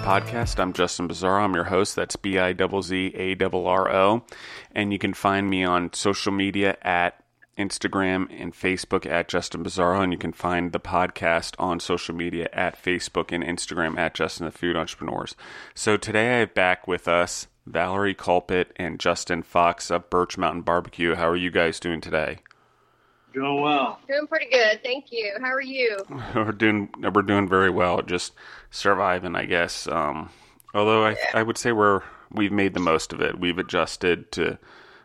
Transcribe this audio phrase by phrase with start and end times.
[0.00, 0.58] Podcast.
[0.58, 1.42] I'm Justin Bizzarro.
[1.42, 1.94] I'm your host.
[1.94, 4.22] That's B I Z Z A R O.
[4.74, 7.22] And you can find me on social media at
[7.58, 10.02] Instagram and Facebook at Justin Bizzarro.
[10.02, 14.46] And you can find the podcast on social media at Facebook and Instagram at Justin
[14.46, 15.36] the Food Entrepreneurs.
[15.74, 20.62] So today I have back with us Valerie Culpit and Justin Fox of Birch Mountain
[20.62, 21.14] Barbecue.
[21.14, 22.38] How are you guys doing today?
[23.32, 24.00] Doing well.
[24.08, 25.34] Doing pretty good, thank you.
[25.40, 25.98] How are you?
[26.34, 28.02] We're doing we're doing very well.
[28.02, 28.32] Just
[28.70, 29.86] surviving, I guess.
[29.86, 30.30] Um,
[30.74, 32.02] although I I would say we're
[32.32, 33.38] we've made the most of it.
[33.38, 34.58] We've adjusted to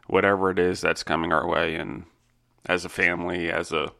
[0.07, 2.05] whatever it is that's coming our way, and
[2.65, 3.91] as a family, as a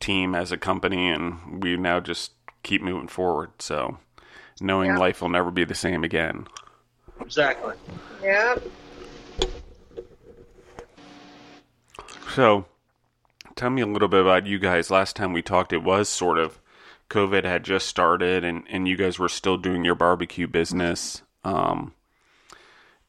[0.00, 3.50] team, as a company, and we now just keep moving forward.
[3.58, 3.98] So
[4.60, 4.98] knowing yeah.
[4.98, 6.46] life will never be the same again.
[7.20, 7.74] Exactly.
[8.22, 8.56] Yeah.
[12.34, 12.66] So
[13.56, 14.90] tell me a little bit about you guys.
[14.90, 16.60] Last time we talked, it was sort of
[17.10, 21.94] COVID had just started, and and you guys were still doing your barbecue business, um,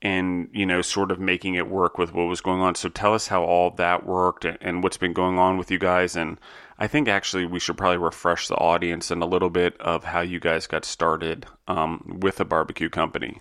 [0.01, 2.75] and you know, sort of making it work with what was going on.
[2.75, 5.79] So tell us how all that worked and, and what's been going on with you
[5.79, 6.15] guys.
[6.15, 6.39] And
[6.79, 10.21] I think actually we should probably refresh the audience in a little bit of how
[10.21, 13.39] you guys got started um, with a barbecue company.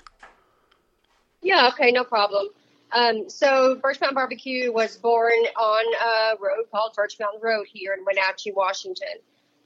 [1.42, 1.68] Yeah.
[1.68, 1.92] Okay.
[1.92, 2.48] No problem.
[2.92, 7.94] Um, so Birch Mountain Barbecue was born on a road called Birch Mountain Road here
[7.94, 9.08] in Wenatchee, Washington.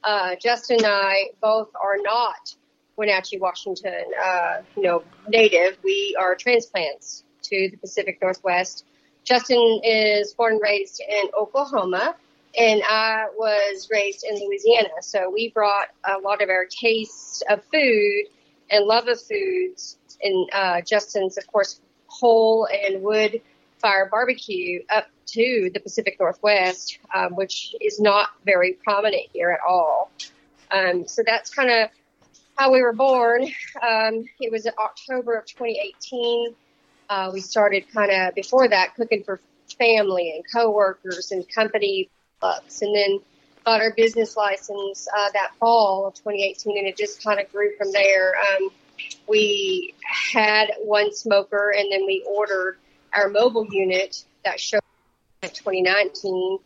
[0.02, 2.54] Uh, Justin and I both are not
[2.96, 5.78] Wenatchee, Washington, uh, you know, native.
[5.84, 8.84] We are transplants to the Pacific Northwest.
[9.24, 12.16] Justin is born and raised in Oklahoma,
[12.58, 15.02] and I was raised in Louisiana.
[15.02, 18.24] So we brought a lot of our taste of food
[18.70, 21.80] and love of foods, and uh, Justin's, of course,
[22.20, 23.40] coal and wood
[23.78, 29.60] fire barbecue up to the Pacific Northwest, um, which is not very prominent here at
[29.66, 30.10] all.
[30.70, 31.90] Um, so that's kind of
[32.56, 33.44] how we were born.
[33.44, 36.54] Um, it was in October of 2018.
[37.08, 39.40] Uh, we started kind of before that cooking for
[39.78, 42.10] family and coworkers and company
[42.40, 43.20] bucks, and then
[43.64, 47.76] got our business license uh, that fall of 2018, and it just kind of grew
[47.76, 48.34] from there.
[48.36, 48.70] Um,
[49.28, 52.78] we had one smoker and then we ordered
[53.14, 54.80] our mobile unit that showed
[55.42, 56.58] in 2019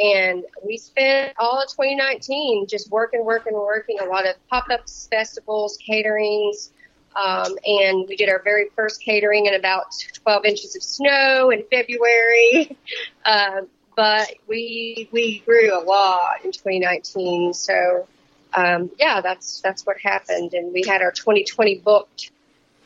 [0.00, 3.98] and we spent all of 2019 just working, working, working.
[4.00, 6.70] A lot of pop-ups, festivals, caterings,
[7.16, 9.86] um, and we did our very first catering in about
[10.22, 12.76] 12 inches of snow in February.
[13.24, 13.62] Uh,
[13.94, 18.06] but we we grew a lot in 2019, so
[18.54, 22.30] um, yeah, that's that's what happened, and we had our 2020 booked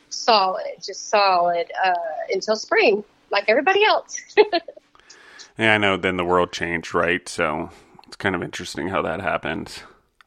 [0.09, 1.93] solid, just solid uh,
[2.31, 4.17] until spring, like everybody else.
[5.57, 5.97] yeah, I know.
[5.97, 7.27] Then the world changed, right?
[7.27, 7.69] So
[8.07, 9.83] it's kind of interesting how that happened.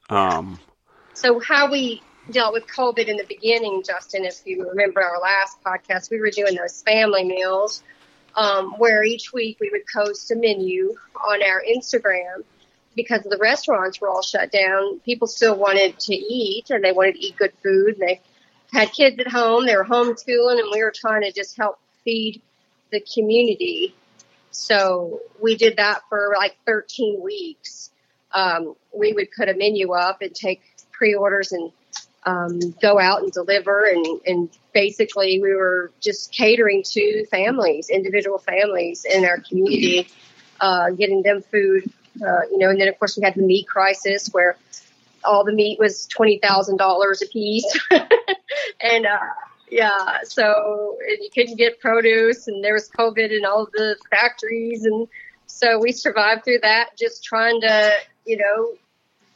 [0.08, 0.58] Um,
[1.14, 5.62] so how we dealt with COVID in the beginning, Justin, if you remember our last
[5.62, 7.82] podcast, we were doing those family meals.
[8.34, 10.94] Um, where each week we would post a menu
[11.26, 12.44] on our Instagram
[12.96, 17.14] because the restaurants were all shut down, people still wanted to eat and they wanted
[17.14, 17.98] to eat good food.
[17.98, 18.20] And they
[18.72, 22.42] had kids at home, they were homeschooling, and we were trying to just help feed
[22.90, 23.94] the community.
[24.50, 27.90] So we did that for like 13 weeks.
[28.32, 31.70] Um, we would put a menu up and take pre-orders and
[32.24, 38.38] um, go out and deliver and, and basically we were just catering to families, individual
[38.38, 40.08] families in our community,
[40.60, 41.88] uh, getting them food
[42.22, 44.56] uh, you know, and then of course we had the meat crisis where
[45.24, 47.78] all the meat was twenty thousand dollars a piece,
[48.80, 49.18] and uh,
[49.70, 55.08] yeah, so you couldn't get produce, and there was COVID in all the factories, and
[55.46, 57.92] so we survived through that, just trying to,
[58.24, 58.74] you know,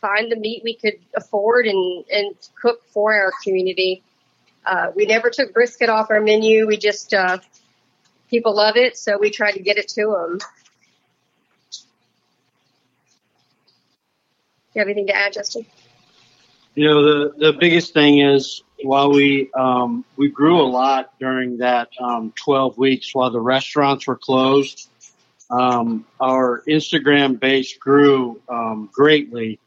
[0.00, 4.02] find the meat we could afford and and cook for our community.
[4.64, 6.66] Uh, we never took brisket off our menu.
[6.66, 7.38] We just uh,
[8.28, 10.38] people love it, so we tried to get it to them.
[14.74, 15.66] You have anything to add, Justin?
[16.74, 21.58] You know, the, the biggest thing is while we um, we grew a lot during
[21.58, 24.88] that um, 12 weeks while the restaurants were closed,
[25.50, 29.58] um, our Instagram base grew um, greatly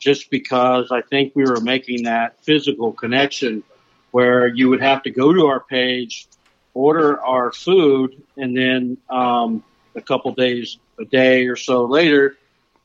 [0.00, 3.62] just because I think we were making that physical connection
[4.10, 6.26] where you would have to go to our page,
[6.74, 9.62] order our food, and then um,
[9.94, 12.36] a couple days, a day or so later,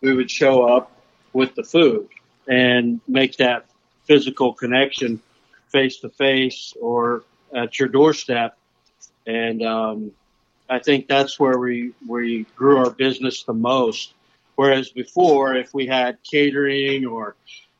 [0.01, 0.93] we would show up
[1.33, 2.07] with the food
[2.47, 3.65] and make that
[4.06, 5.21] physical connection
[5.69, 8.57] face to face or at your doorstep.
[9.25, 10.12] And um,
[10.69, 14.13] I think that's where we we grew our business the most.
[14.56, 17.35] Whereas before, if we had catering or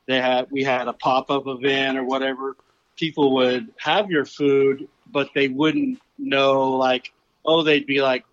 [0.06, 2.56] they had we had a pop up event or whatever,
[2.96, 7.12] people would have your food, but they wouldn't know like
[7.44, 8.24] oh they'd be like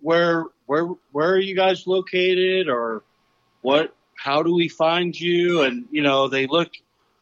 [0.00, 3.02] where where where are you guys located or
[3.62, 5.62] what how do we find you?
[5.62, 6.70] And you know they look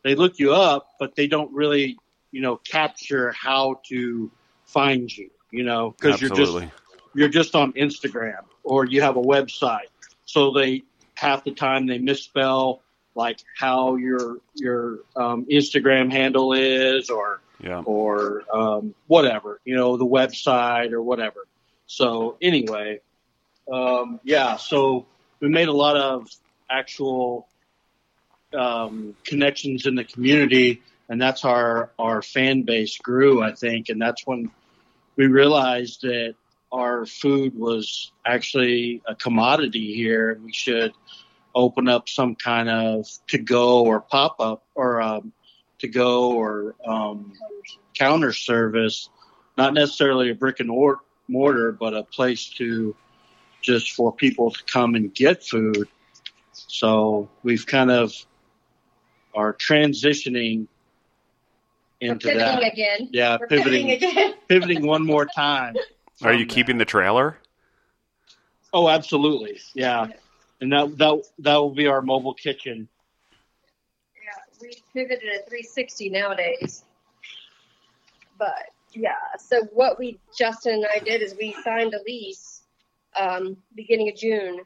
[0.03, 1.97] they look you up but they don't really
[2.31, 4.31] you know capture how to
[4.67, 6.67] find you you know because you're just
[7.15, 9.91] you're just on Instagram or you have a website.
[10.25, 10.83] So they
[11.15, 12.83] half the time they misspell
[13.15, 17.83] like how your your um, Instagram handle is or yeah.
[17.85, 21.47] or um, whatever you know the website or whatever.
[21.87, 23.01] So anyway
[23.71, 25.07] um, yeah so
[25.41, 26.29] we made a lot of
[26.71, 27.49] actual
[28.57, 33.43] um, connections in the community, and that's our our fan base grew.
[33.43, 34.51] I think, and that's when
[35.17, 36.35] we realized that
[36.73, 40.39] our food was actually a commodity here.
[40.43, 40.93] We should
[41.55, 45.33] open up some kind of to go or pop up or um,
[45.79, 47.33] to go or um,
[47.97, 49.09] counter service,
[49.57, 50.69] not necessarily a brick and
[51.29, 52.97] mortar, but a place to
[53.63, 55.89] just for people to come and get food.
[56.55, 58.15] So we've kind of
[59.35, 60.67] are transitioning
[62.01, 62.73] into pivoting that.
[62.73, 63.09] again.
[63.13, 64.35] Yeah, We're pivoting, pivoting again.
[64.49, 65.75] pivoting one more time.
[66.23, 66.55] Are you that.
[66.55, 67.39] keeping the trailer?
[68.73, 69.61] Oh, absolutely.
[69.75, 70.09] Yeah.
[70.61, 72.89] And that that that will be our mobile kitchen.
[74.15, 76.85] Yeah, we pivoted at 360 nowadays.
[78.39, 82.63] But yeah, so what we Justin and I did is we signed a lease
[83.19, 84.61] um, beginning of June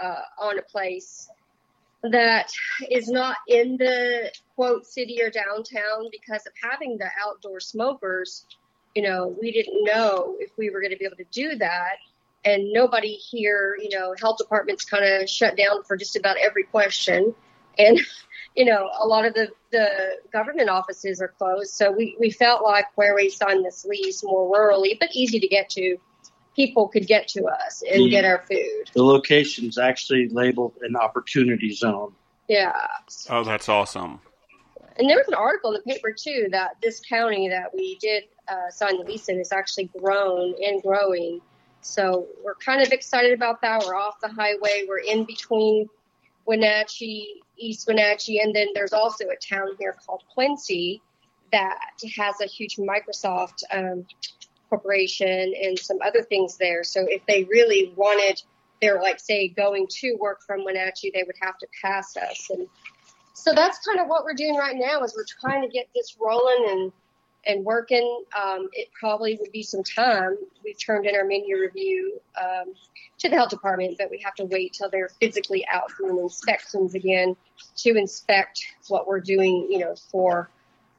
[0.00, 1.28] uh, on a place
[2.02, 2.50] that
[2.90, 8.46] is not in the quote city or downtown because of having the outdoor smokers.
[8.94, 11.96] You know, we didn't know if we were going to be able to do that.
[12.44, 16.64] And nobody here, you know, health departments kind of shut down for just about every
[16.64, 17.34] question.
[17.78, 18.00] And,
[18.56, 19.88] you know, a lot of the, the
[20.32, 21.74] government offices are closed.
[21.74, 25.48] So we, we felt like where we signed this lease more rurally, but easy to
[25.48, 25.98] get to,
[26.58, 28.90] people could get to us and the, get our food.
[28.92, 32.12] The location's actually labeled an opportunity zone.
[32.48, 32.72] Yeah.
[33.30, 34.18] Oh, that's awesome.
[34.96, 38.24] And there was an article in the paper too that this county that we did
[38.48, 41.40] uh, sign the lease in is actually grown and growing.
[41.80, 43.84] So we're kind of excited about that.
[43.86, 44.84] We're off the highway.
[44.88, 45.88] We're in between
[46.44, 51.02] Wenatchee, East Wenatchee, and then there's also a town here called Quincy
[51.52, 51.78] that
[52.16, 54.06] has a huge Microsoft um,
[54.68, 56.84] corporation and some other things there.
[56.84, 58.42] So if they really wanted,
[58.80, 62.48] they're like say going to work from Wenatchee, they would have to pass us.
[62.50, 62.68] And
[63.34, 66.16] so that's kind of what we're doing right now is we're trying to get this
[66.20, 66.92] rolling and
[67.46, 68.24] and working.
[68.36, 70.36] Um, it probably would be some time.
[70.64, 72.74] We've turned in our menu review um,
[73.18, 76.94] to the health department, but we have to wait till they're physically out doing inspections
[76.94, 77.36] again
[77.76, 80.50] to inspect what we're doing, you know, for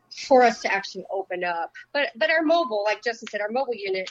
[0.09, 1.73] for us to actually open up.
[1.93, 4.09] But but our mobile, like Justin said, our mobile unit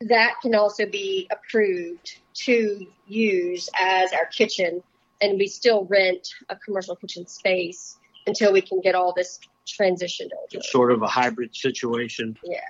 [0.00, 4.82] that can also be approved to use as our kitchen,
[5.20, 10.30] and we still rent a commercial kitchen space until we can get all this transitioned
[10.32, 10.48] over.
[10.52, 12.36] It's sort of a hybrid situation.
[12.42, 12.60] Yeah.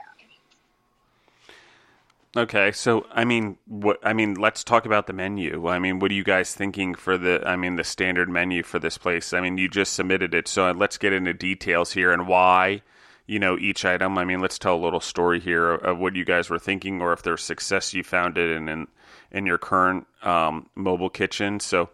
[2.36, 5.68] Okay, so I mean, what I mean, let's talk about the menu.
[5.68, 7.40] I mean, what are you guys thinking for the?
[7.46, 9.32] I mean, the standard menu for this place.
[9.32, 12.82] I mean, you just submitted it, so let's get into details here and why.
[13.26, 14.18] You know, each item.
[14.18, 17.12] I mean, let's tell a little story here of what you guys were thinking, or
[17.12, 18.88] if there's success you found it in in,
[19.30, 21.60] in your current um, mobile kitchen.
[21.60, 21.90] So,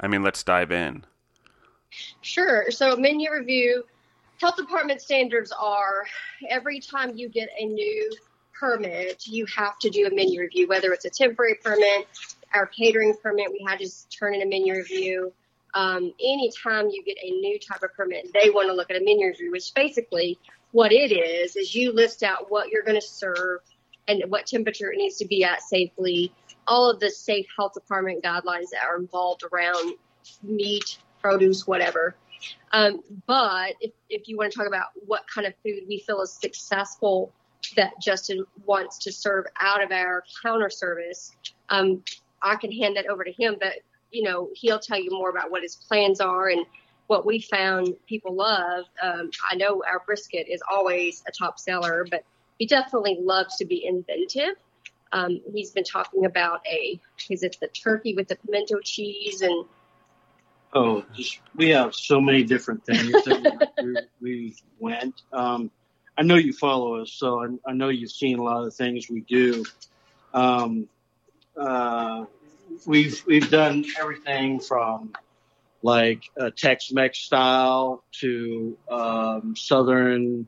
[0.00, 1.04] I mean, let's dive in.
[2.20, 2.66] Sure.
[2.70, 3.84] So, menu review.
[4.40, 6.04] Health department standards are
[6.50, 8.10] every time you get a new
[8.64, 12.06] permit, you have to do a menu review, whether it's a temporary permit,
[12.54, 15.32] our catering permit, we had to turn in a menu review.
[15.74, 19.04] Um, anytime you get a new type of permit, they want to look at a
[19.04, 20.38] menu review, which basically
[20.72, 23.60] what it is, is you list out what you're going to serve
[24.08, 26.32] and what temperature it needs to be at safely,
[26.66, 29.94] all of the safe health department guidelines that are involved around
[30.42, 32.14] meat, produce, whatever.
[32.72, 36.22] Um, but if, if you want to talk about what kind of food we feel
[36.22, 37.32] is successful
[37.76, 41.32] that Justin wants to serve out of our counter service,
[41.68, 42.02] um,
[42.42, 43.56] I can hand that over to him.
[43.58, 43.74] But
[44.10, 46.64] you know, he'll tell you more about what his plans are and
[47.08, 48.84] what we found people love.
[49.02, 52.24] Um, I know our brisket is always a top seller, but
[52.58, 54.56] he definitely loves to be inventive.
[55.12, 56.98] Um, he's been talking about a
[57.30, 59.64] is it the turkey with the pimento cheese and
[60.72, 65.22] oh, just, we have so many different things that we, we went.
[65.32, 65.70] Um,
[66.16, 68.70] I know you follow us, so I, I, know you've seen a lot of the
[68.70, 69.64] things we do.
[70.32, 70.88] Um,
[71.56, 72.24] uh,
[72.86, 75.12] we've we've done everything from
[75.82, 80.46] like uh, Tex-Mex style to um, Southern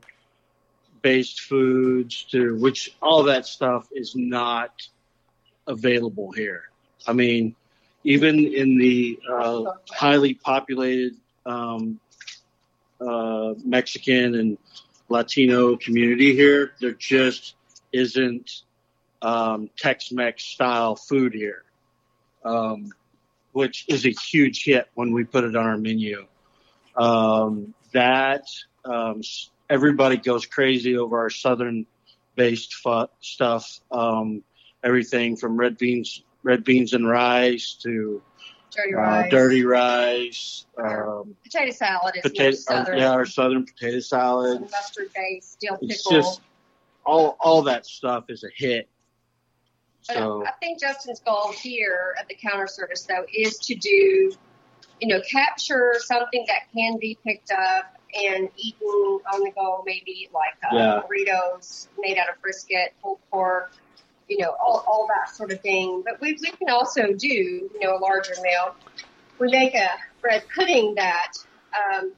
[1.01, 4.71] based foods to which all that stuff is not
[5.67, 6.63] available here.
[7.05, 7.55] I mean,
[8.03, 11.99] even in the uh, highly populated um,
[12.99, 14.57] uh, Mexican and
[15.09, 17.55] Latino community here, there just
[17.93, 18.63] isn't
[19.21, 21.63] um, Tex-Mex style food here,
[22.43, 22.91] um,
[23.51, 26.25] which is a huge hit when we put it on our menu.
[26.95, 28.45] Um, that
[28.85, 29.21] um,
[29.69, 33.79] everybody goes crazy over our southern-based fu- stuff.
[33.91, 34.43] Um,
[34.83, 38.21] everything from red beans, red beans and rice to
[38.71, 39.31] Dirty uh, rice.
[39.31, 42.97] dirty rice, um, Potato salad is potato, southern.
[42.97, 44.61] yeah, our southern potato salad.
[44.61, 45.89] Mustard base, dill pickle.
[45.89, 46.41] It's just
[47.05, 48.89] all all that stuff is a hit.
[50.01, 54.31] So I think Justin's goal here at the counter service, though, is to do,
[55.01, 60.29] you know, capture something that can be picked up and eaten on the go, maybe
[60.33, 61.01] like uh, Yeah.
[61.01, 63.73] burritos made out of brisket, pulled pork,
[64.27, 66.03] you know, all, all that sort of thing.
[66.05, 68.75] But we, we can also do, you know, a larger meal.
[69.39, 69.89] We make a
[70.21, 71.33] bread pudding that
[71.75, 72.11] um,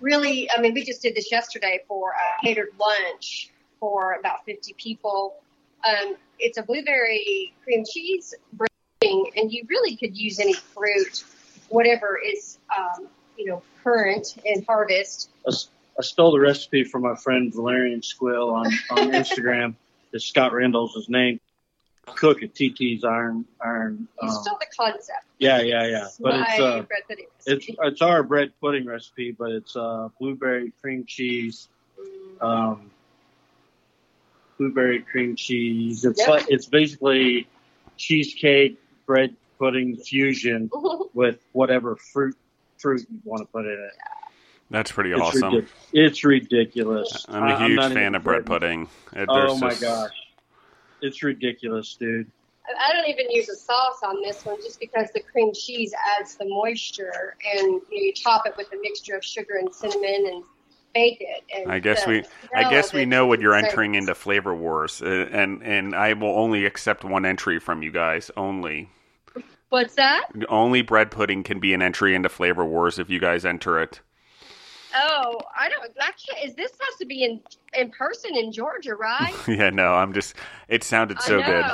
[0.00, 4.74] really, I mean, we just did this yesterday for a catered lunch for about 50
[4.76, 5.36] people.
[5.84, 11.24] Um, it's a blueberry cream cheese pudding, and you really could use any fruit,
[11.68, 13.06] whatever is, um,
[13.38, 15.30] you know, current in harvest.
[15.98, 19.74] I stole the recipe from my friend Valerian Squill on, on Instagram.
[20.12, 21.40] That Scott Randall's his name.
[22.06, 24.06] Cook at TT's Iron Iron.
[24.22, 25.24] Um, still the concept.
[25.38, 26.08] yeah, yeah, yeah.
[26.20, 26.84] But it's uh,
[27.46, 31.68] it's it's our bread pudding recipe, but it's uh, blueberry cream cheese.
[32.40, 32.90] Um,
[34.58, 36.04] blueberry cream cheese.
[36.04, 36.28] It's Yep.
[36.28, 37.48] like it's basically
[37.96, 40.70] cheesecake bread pudding fusion
[41.14, 42.36] with whatever fruit
[42.78, 43.92] fruit you want to put in it.
[44.70, 45.52] That's pretty It's, awesome.
[45.54, 47.24] ridic- it's ridiculous.
[47.28, 48.88] I'm a huge not fan even of bread pudding.
[49.12, 50.10] It- Oh my just- gosh,
[51.02, 52.30] it's ridiculous, dude.
[52.80, 56.34] I don't even use a sauce on this one just because the cream cheese adds
[56.34, 60.26] the moisture and you, know, you top it with a mixture of sugar and cinnamon
[60.32, 60.42] and
[60.92, 61.44] bake it.
[61.56, 62.24] And I guess we,
[62.56, 66.36] I guess we know what you're entering into flavor wars, uh, and and I will
[66.36, 68.32] only accept one entry from you guys.
[68.36, 68.90] Only,
[69.68, 70.24] What's that?
[70.48, 74.00] only bread pudding can be an entry into flavor wars if you guys enter it.
[74.98, 75.90] Oh, I don't.
[76.00, 76.44] I can't.
[76.48, 77.40] Is this supposed to be in
[77.78, 79.34] in person in Georgia, right?
[79.48, 80.34] yeah, no, I'm just.
[80.68, 81.64] It sounded so I good.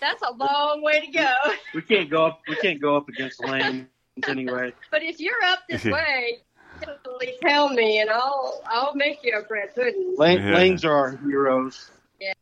[0.00, 1.34] That's a long way to go.
[1.74, 2.40] We can't go up.
[2.48, 3.86] We can't go up against Lanes
[4.28, 4.72] anyway.
[4.90, 6.38] But if you're up this way,
[6.80, 10.14] definitely tell me, and I'll I'll make you a bread pudding.
[10.18, 10.54] Lane, Yeah.
[10.54, 11.90] Lanes are our heroes.
[12.20, 12.32] Yeah.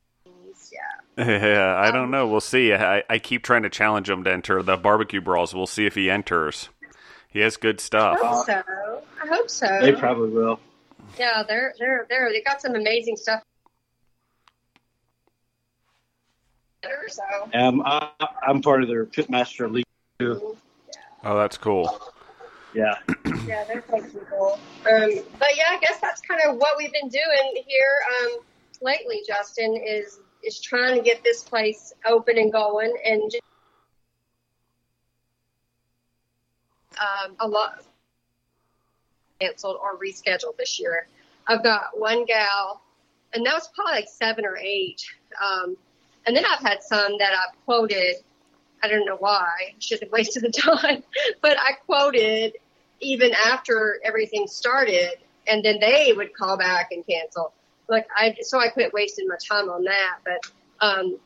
[1.18, 2.26] Yeah, I Um, don't know.
[2.26, 2.72] We'll see.
[2.72, 5.54] I, I keep trying to challenge him to enter the barbecue brawls.
[5.54, 6.70] We'll see if he enters.
[7.32, 8.18] He has good stuff.
[8.22, 8.66] I stuff.
[8.66, 9.02] hope so.
[9.22, 9.78] I hope so.
[9.80, 10.60] They probably will.
[11.18, 13.42] Yeah, they're they're they're they got some amazing stuff.
[17.08, 17.22] So
[17.54, 18.08] Um, I,
[18.46, 19.84] I'm part of their pitmaster league
[20.18, 20.56] too.
[21.24, 22.00] Oh, that's cool.
[22.74, 22.94] Yeah.
[23.46, 24.58] yeah, they're fun people.
[24.90, 28.38] Um, but yeah, I guess that's kind of what we've been doing here um,
[28.80, 29.22] lately.
[29.26, 33.42] Justin is is trying to get this place open and going, and just,
[36.98, 37.82] um, a lot
[39.40, 41.06] canceled or rescheduled this year.
[41.46, 42.80] I've got one gal,
[43.32, 45.02] and that was probably like seven or eight.
[45.42, 45.76] Um,
[46.26, 48.16] and then I've had some that I've quoted.
[48.82, 49.48] I don't know why.
[49.68, 51.02] I shouldn't have wasted the time,
[51.40, 52.54] but I quoted
[53.00, 55.14] even after everything started,
[55.46, 57.52] and then they would call back and cancel.
[57.88, 60.18] Like I, so I quit wasting my time on that.
[60.24, 61.18] But, um,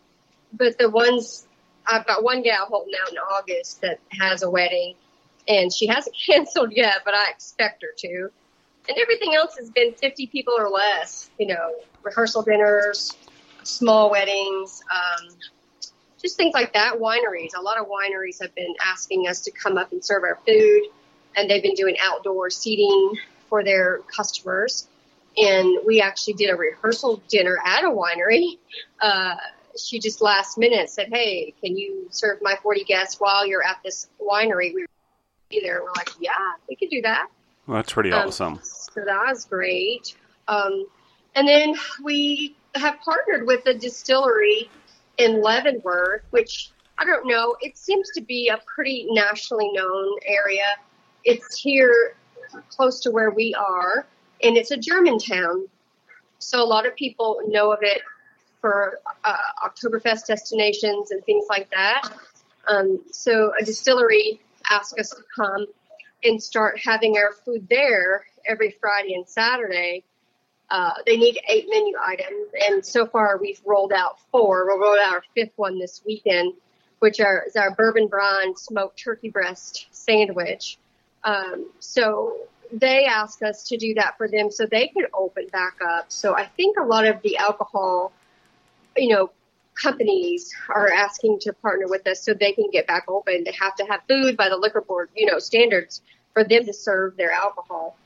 [0.53, 1.47] but the ones
[1.87, 4.95] I've got one gal holding out in August that has a wedding,
[5.49, 8.31] and she hasn't canceled yet, but I expect her to.
[8.89, 11.31] And everything else has been 50 people or less.
[11.39, 13.17] You know, rehearsal dinners,
[13.65, 15.29] small weddings, um,
[16.23, 16.95] just things like that.
[16.95, 17.51] Wineries.
[17.57, 20.83] A lot of wineries have been asking us to come up and serve our food,
[21.37, 23.15] and they've been doing outdoor seating
[23.49, 24.89] for their customers.
[25.37, 28.59] And we actually did a rehearsal dinner at a winery.
[29.01, 29.37] Uh,
[29.77, 33.79] she just last minute said, "Hey, can you serve my 40 guests while you're at
[33.85, 34.87] this winery?" We
[35.51, 35.83] there.
[35.83, 36.33] We're like, "Yeah,
[36.69, 37.29] we can do that."
[37.67, 38.61] Well, that's pretty Um, awesome.
[38.63, 40.17] So that was great.
[40.49, 40.87] Um,
[41.35, 44.71] and then we have partnered with a distillery
[45.19, 50.77] in Leavenworth, which I don't know, it seems to be a pretty nationally known area.
[51.25, 52.17] It's here
[52.71, 54.07] close to where we are,
[54.43, 55.69] and it's a German town.
[56.39, 58.01] So a lot of people know of it
[58.61, 62.11] for uh, Oktoberfest destinations and things like that.
[62.67, 65.67] Um, so a distillery asked us to come
[66.25, 70.05] and start having our food there every Friday and Saturday.
[70.69, 74.67] Uh, they need eight menu items, and so far we've rolled out four.
[74.67, 76.55] We'll roll out our fifth one this weekend,
[76.99, 80.79] which are, is our bourbon brine smoked turkey breast sandwich.
[81.23, 82.37] Um, so
[82.73, 86.07] they asked us to do that for them so they could open back up.
[86.11, 88.13] So I think a lot of the alcohol,
[88.97, 89.31] you know,
[89.81, 93.45] companies are asking to partner with us so they can get back open.
[93.45, 96.01] They have to have food by the liquor board, you know, standards
[96.33, 97.97] for them to serve their alcohol.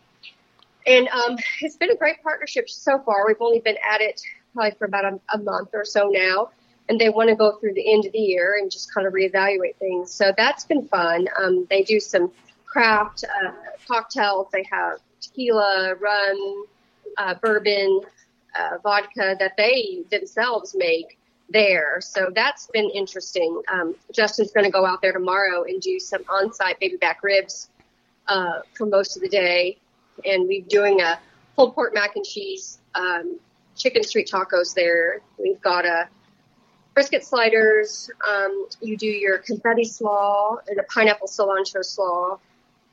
[0.86, 3.26] And um, it's been a great partnership so far.
[3.26, 4.20] We've only been at it
[4.54, 6.50] probably for about a, a month or so now,
[6.88, 9.12] and they want to go through the end of the year and just kind of
[9.12, 10.12] reevaluate things.
[10.12, 11.28] So that's been fun.
[11.38, 12.32] Um, they do some
[12.66, 13.52] craft uh,
[13.86, 14.48] cocktails.
[14.52, 16.64] They have tequila, rum,
[17.16, 18.00] uh, bourbon,
[18.58, 21.18] uh, vodka that they themselves make
[21.50, 22.00] there.
[22.00, 23.62] So that's been interesting.
[23.68, 27.68] Um, Justin's going to go out there tomorrow and do some on-site baby back ribs
[28.28, 29.76] uh, for most of the day,
[30.24, 31.18] and we're doing a
[31.56, 33.38] pulled pork mac and cheese, um,
[33.76, 35.20] chicken street tacos there.
[35.38, 36.08] We've got a
[36.94, 38.10] brisket sliders.
[38.28, 42.38] Um, you do your confetti slaw and a pineapple cilantro slaw,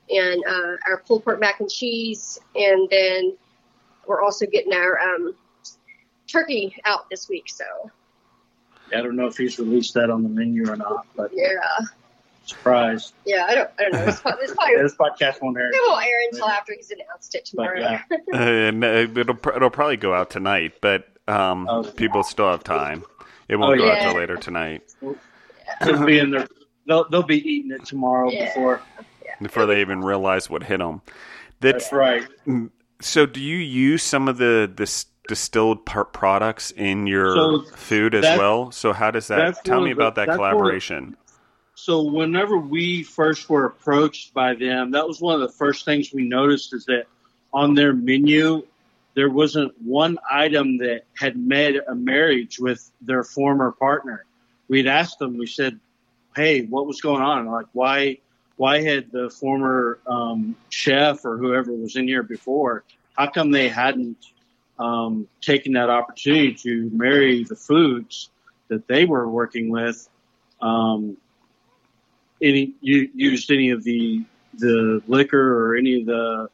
[0.10, 3.38] and uh, our pulled pork mac and cheese, and then
[4.08, 5.36] we're also getting our um,
[6.26, 7.50] turkey out this week.
[7.50, 7.66] So
[8.96, 11.48] I don't know if he's released that on the menu or not, but yeah,
[12.46, 13.14] surprise.
[13.26, 14.06] yeah, I don't, I don't know.
[14.06, 15.70] This, this probably This podcast won't air.
[15.70, 17.80] it won't air until after he's announced it But tomorrow.
[17.80, 18.02] yeah,
[18.34, 21.84] uh, it'll it'll probably go out tonight, but um, Oh.
[21.84, 23.04] people still have time.
[23.50, 24.10] It won't Oh, go out yeah.
[24.12, 24.84] till later tonight
[25.82, 26.48] they'll be in there.
[26.86, 28.46] They'll they'll be eating it tomorrow Yeah.
[28.46, 28.82] before.
[29.42, 31.02] before they even realize what hit them.
[31.60, 32.24] That's That's right.
[33.02, 33.26] so.
[33.26, 38.72] Do you use some of the this distilled products in your So food as well?
[38.72, 39.64] So how does that?
[39.64, 41.18] Tell me the- about that that's one of- collaboration.
[41.76, 46.12] So whenever we first were approached by them, that was one of the first things
[46.12, 47.06] we noticed is that
[47.54, 48.64] on their menu
[49.14, 54.26] there wasn't one item that had made a marriage with their former partner.
[54.68, 55.80] We'd asked them, we said,
[56.36, 57.48] "Hey, what was going on?
[57.48, 58.20] Like, why,
[58.58, 62.84] why had the former um, chef or whoever was in here before?
[63.16, 64.18] How come they hadn't
[64.80, 68.30] um, taken that opportunity to marry the foods
[68.68, 70.08] that they were working with?"
[70.62, 71.18] Um,
[72.42, 76.50] any you used any of the the liquor or any of the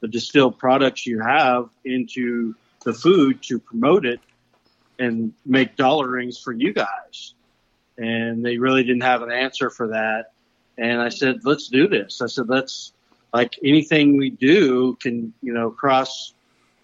[0.00, 4.20] the distilled products you have into the food to promote it
[4.98, 7.34] and make dollar rings for you guys.
[7.96, 10.32] And they really didn't have an answer for that.
[10.76, 12.22] And I said, let's do this.
[12.22, 12.92] I said, let's
[13.32, 16.32] like anything we do can, you know, cross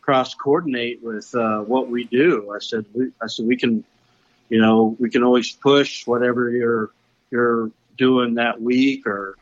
[0.05, 2.53] cross coordinate with uh, what we do.
[2.55, 3.85] I said, we, I said we can,
[4.51, 6.91] you know, we can always push whatever you're
[7.31, 9.37] you're doing that week or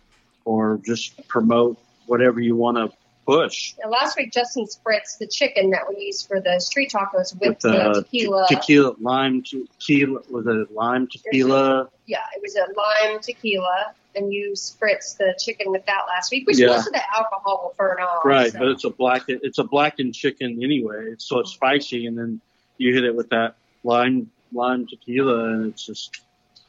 [0.45, 2.97] or just promote whatever you want to
[3.27, 7.51] push last week, Justin spritzed the chicken that we used for the street tacos with,
[7.51, 8.47] with the the tequila.
[8.49, 14.33] te- tequila lime tequila was it lime tequila yeah, it was a lime tequila, and
[14.33, 16.67] you spritzed the chicken with that last week, which Yeah.
[16.69, 18.25] most of the alcohol will burn off.
[18.25, 18.59] right so.
[18.59, 22.41] but it's a black it's a blackened chicken anyway so it's spicy and then
[22.79, 26.21] you hit it with that lime lime tequila and it's just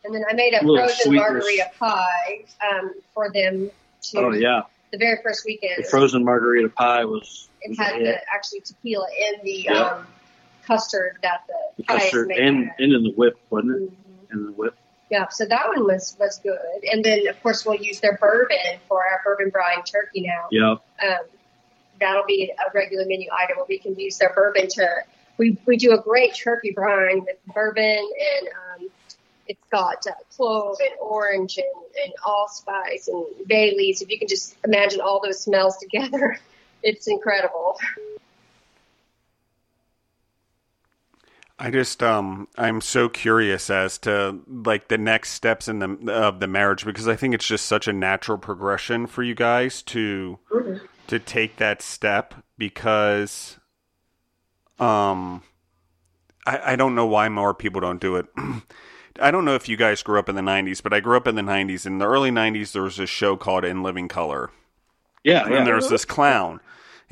[0.05, 1.21] And then I made a frozen sweetness.
[1.21, 3.69] margarita pie um, for them
[4.11, 5.73] to oh yeah the very first weekend.
[5.83, 9.81] the frozen margarita pie was it had the, actually tequila in the Yeah.
[9.81, 10.07] um,
[10.65, 13.89] custard that the, the pie custard is made and and in the whip wasn't it
[13.91, 14.33] Mhm.
[14.33, 14.75] in the whip
[15.13, 16.57] Yeah, so that one was was good.
[16.91, 20.47] And then of course we'll use their bourbon for our bourbon brine turkey now.
[20.49, 20.71] yeah
[21.07, 21.25] Um,
[21.99, 24.87] that'll be a regular menu item where we can use their bourbon to.
[25.37, 28.89] We we do a great turkey brine with bourbon and um,
[29.45, 34.01] it's got uh, clove and orange and, and allspice and bay leaves.
[34.01, 36.39] If you can just imagine all those smells together,
[36.81, 37.77] it's incredible.
[41.63, 46.41] I just um I'm so curious as to like the next steps in the of
[46.41, 50.39] the marriage because I think it's just such a natural progression for you guys to
[51.07, 53.59] to take that step because
[54.77, 55.41] um
[56.45, 58.25] I I don't know why more people don't do it.
[59.21, 61.27] I don't know if you guys grew up in the 90s, but I grew up
[61.27, 61.85] in the 90s.
[61.85, 64.51] In the early 90s there was a show called In Living Color.
[65.23, 66.59] yeah And yeah there was this clown.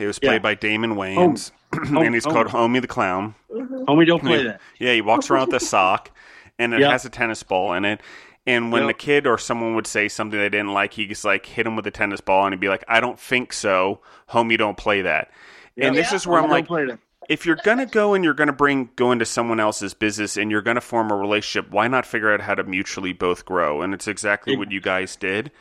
[0.02, 0.40] He was played Yeah.
[0.40, 2.32] by Damon Wayans and he's oh.
[2.32, 3.36] called Homie the Clown.
[3.52, 6.10] homie don't play that Yeah, he walks around with a sock,
[6.58, 6.92] and it Yeah.
[6.92, 8.02] has a tennis ball in it.
[8.48, 8.88] And when Yeah.
[8.88, 11.76] the kid or someone would say something they didn't like, he just like hit him
[11.76, 14.00] with a tennis ball, and he'd be like, "I don't think so,
[14.32, 14.58] homie.
[14.58, 15.30] Don't play that."
[15.78, 16.16] And this Yeah.
[16.16, 16.98] is where I'm like, play that.
[17.30, 20.64] if you're gonna go and you're gonna bring go into someone else's business and you're
[20.64, 23.84] gonna form a relationship, why not figure out how to mutually both grow?
[23.84, 25.52] And it's exactly what you guys did.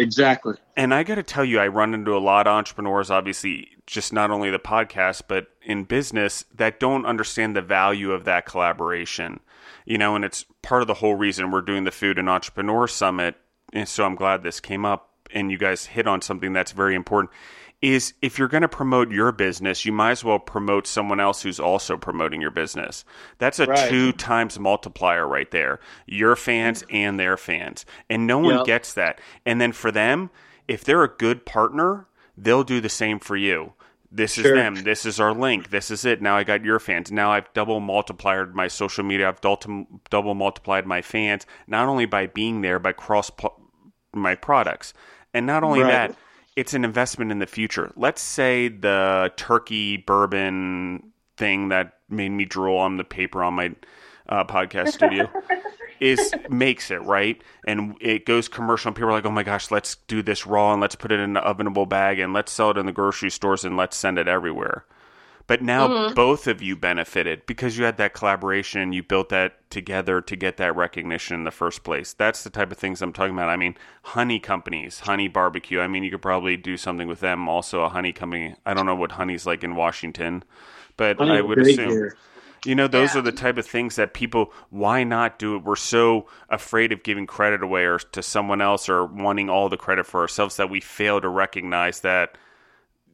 [0.00, 0.54] Exactly.
[0.76, 4.12] And I got to tell you, I run into a lot of entrepreneurs, obviously, just
[4.12, 9.40] not only the podcast, but in business that don't understand the value of that collaboration.
[9.84, 12.88] You know, and it's part of the whole reason we're doing the Food and Entrepreneur
[12.88, 13.36] Summit.
[13.72, 16.94] And so I'm glad this came up and you guys hit on something that's very
[16.94, 17.30] important
[17.82, 21.42] is if you're going to promote your business, you might as well promote someone else
[21.42, 23.04] who's also promoting your business.
[23.38, 23.88] That's a right.
[23.88, 25.80] two times multiplier right there.
[26.06, 27.86] Your fans and their fans.
[28.10, 28.66] And no one yep.
[28.66, 29.20] gets that.
[29.46, 30.30] And then for them,
[30.68, 33.72] if they're a good partner, they'll do the same for you.
[34.12, 34.74] This is them.
[34.74, 35.70] This is our link.
[35.70, 36.20] This is it.
[36.20, 37.12] Now I got your fans.
[37.12, 39.28] Now I've double multiplied my social media.
[39.28, 43.30] I've double multiplied my fans, not only by being there, but cross
[44.12, 44.92] my products.
[45.32, 46.08] And not only right.
[46.08, 46.16] that,
[46.60, 47.90] it's an investment in the future.
[47.96, 53.74] Let's say the turkey bourbon thing that made me drool on the paper on my
[54.28, 55.30] uh, podcast studio
[56.00, 59.70] is makes it right, and it goes commercial, and people are like, "Oh my gosh,
[59.70, 62.70] let's do this raw and let's put it in an ovenable bag and let's sell
[62.72, 64.84] it in the grocery stores and let's send it everywhere."
[65.50, 66.14] But now mm-hmm.
[66.14, 70.58] both of you benefited because you had that collaboration, you built that together to get
[70.58, 72.12] that recognition in the first place.
[72.12, 73.48] That's the type of things I'm talking about.
[73.48, 75.80] I mean, honey companies, honey barbecue.
[75.80, 77.48] I mean, you could probably do something with them.
[77.48, 78.54] Also, a honey company.
[78.64, 80.44] I don't know what honey's like in Washington,
[80.96, 81.90] but honey I would assume.
[81.90, 82.16] Here.
[82.64, 83.18] You know, those yeah.
[83.18, 85.64] are the type of things that people, why not do it?
[85.64, 89.76] We're so afraid of giving credit away or to someone else or wanting all the
[89.76, 92.38] credit for ourselves that we fail to recognize that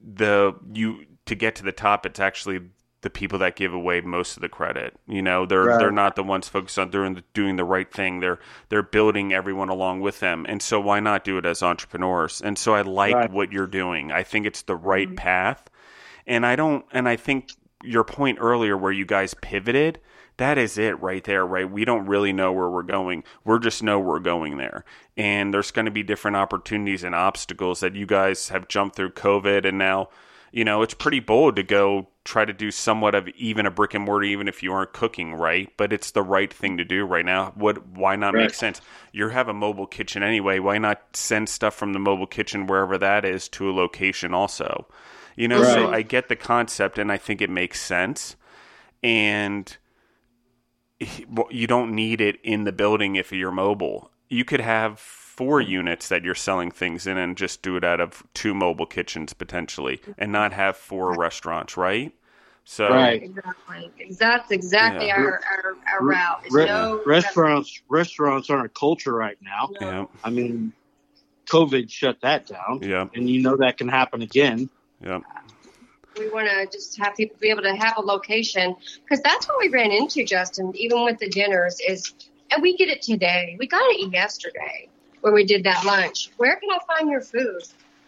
[0.05, 2.61] the you to get to the top, it's actually
[3.03, 4.99] the people that give away most of the credit.
[5.07, 5.79] You know, they're right.
[5.79, 8.21] they're not the ones focused on doing the, doing the right thing.
[8.21, 10.47] They're they're building everyone along with them.
[10.49, 12.41] And so why not do it as entrepreneurs?
[12.41, 13.31] And so I like right.
[13.31, 14.11] what you're doing.
[14.11, 15.17] I think it's the right mm-hmm.
[15.17, 15.71] path.
[16.27, 17.51] And I don't and I think
[17.85, 20.01] your point earlier where you guys pivoted,
[20.39, 21.71] that is it right there, right?
[21.71, 23.23] We don't really know where we're going.
[23.45, 24.85] We're just know we're going there.
[25.17, 29.13] And there's going to be different opportunities and obstacles that you guys have jumped through
[29.13, 30.09] COVID and now
[30.53, 33.95] you know, it's pretty bold to go try to do somewhat of even a brick
[33.95, 35.73] and mortar, even if you aren't cooking right.
[35.77, 37.53] But it's the right thing to do right now.
[37.55, 37.87] What?
[37.89, 38.43] Why not right.
[38.43, 38.81] make sense?
[39.13, 40.59] You have a mobile kitchen anyway.
[40.59, 44.87] Why not send stuff from the mobile kitchen wherever that is to a location also?
[45.37, 45.75] You know, right.
[45.75, 48.37] so I get the concept and I think it makes sense.
[49.03, 49.77] And
[51.51, 54.11] you don't need it in the building if you're mobile.
[54.29, 58.01] You could have four units that you're selling things in and just do it out
[58.01, 62.13] of two mobile kitchens potentially and not have four restaurants, right?
[62.65, 63.23] So right.
[63.23, 65.17] exactly, that's exactly yeah.
[65.19, 66.43] our, our, our route.
[66.51, 69.69] Re- no restaurants restaurants aren't a culture right now.
[69.81, 69.87] No.
[69.89, 70.07] Yeah.
[70.25, 70.73] I mean,
[71.47, 72.81] COVID shut that down.
[72.83, 74.69] Yeah, and you know that can happen again.
[75.01, 75.21] Yeah.
[76.19, 79.59] We want to just have people be able to have a location because that's what
[79.61, 80.73] we ran into, Justin.
[80.75, 82.15] Even with the dinners, is
[82.51, 83.57] and we get it today.
[83.61, 84.89] We got it yesterday
[85.27, 86.31] when we did that lunch.
[86.37, 87.61] Where can I find your food?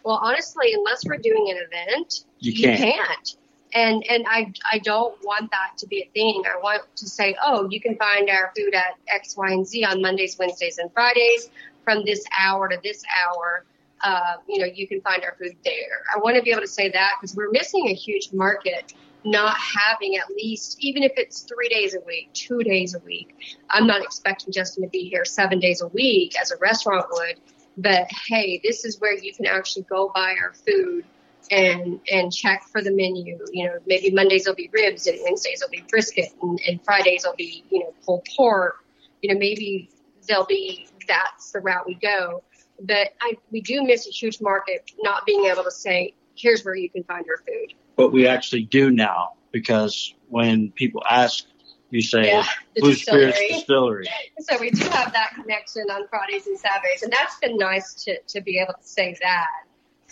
[0.05, 2.79] Well, honestly, unless we're doing an event, you can't.
[2.79, 3.35] You can't.
[3.73, 6.43] And and I I don't want that to be a thing.
[6.47, 9.83] I want to say, oh, you can find our food at X, Y, and Z
[9.83, 11.49] on Mondays, Wednesdays, and Fridays
[11.83, 13.65] from this hour to this hour.
[14.01, 16.03] Uh, you know, you can find our food there.
[16.15, 18.93] I want to be able to say that because we're missing a huge market
[19.25, 23.35] not having at least, even if it's three days a week, two days a week.
[23.69, 27.39] I'm not expecting Justin to be here seven days a week as a restaurant would,
[27.77, 31.05] but hey, this is where you can actually go buy our food
[31.51, 33.39] and and check for the menu.
[33.51, 37.23] You know, maybe Mondays will be ribs and Wednesdays will be brisket and, and Fridays
[37.25, 38.83] will be, you know, pulled pork.
[39.21, 39.89] You know, maybe
[40.27, 42.43] they'll be that's the route we go.
[42.81, 46.75] But I we do miss a huge market not being able to say, here's where
[46.75, 51.45] you can find your food what we actually do now because when people ask,
[51.91, 52.45] you say yeah,
[52.77, 54.07] Blue Spirits Distillery.
[54.41, 58.19] So we do have that connection on Fridays and Saturdays, and that's been nice to,
[58.27, 59.47] to be able to say that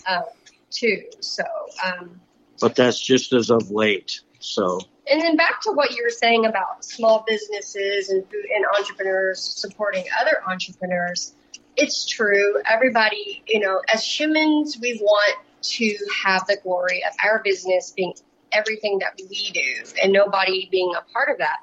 [0.07, 0.23] um,
[0.69, 1.03] too.
[1.21, 1.43] So,
[1.85, 2.19] um,
[2.59, 4.21] but that's just as of late.
[4.39, 9.41] So, and then back to what you were saying about small businesses and and entrepreneurs
[9.41, 11.33] supporting other entrepreneurs.
[11.75, 12.59] It's true.
[12.65, 18.13] Everybody, you know, as humans, we want to have the glory of our business being
[18.51, 21.57] everything that we do and nobody being a part of that.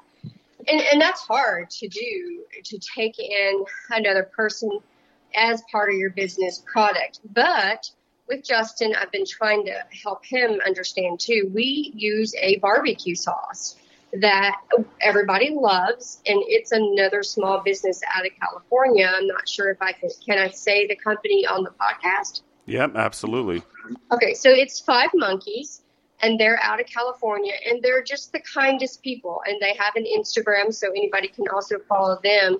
[0.67, 4.79] And, and that's hard to do, to take in another person
[5.35, 7.19] as part of your business product.
[7.33, 7.89] But
[8.27, 11.51] with Justin, I've been trying to help him understand too.
[11.53, 13.75] We use a barbecue sauce
[14.21, 14.55] that
[15.01, 19.11] everybody loves, and it's another small business out of California.
[19.13, 20.09] I'm not sure if I can.
[20.25, 22.41] Can I say the company on the podcast?
[22.65, 23.61] Yep, absolutely.
[24.11, 25.81] Okay, so it's Five Monkeys,
[26.25, 30.05] and they're out of California, and they're just the kindest people, and they have an
[30.05, 32.57] Instagram, so anybody can also follow them.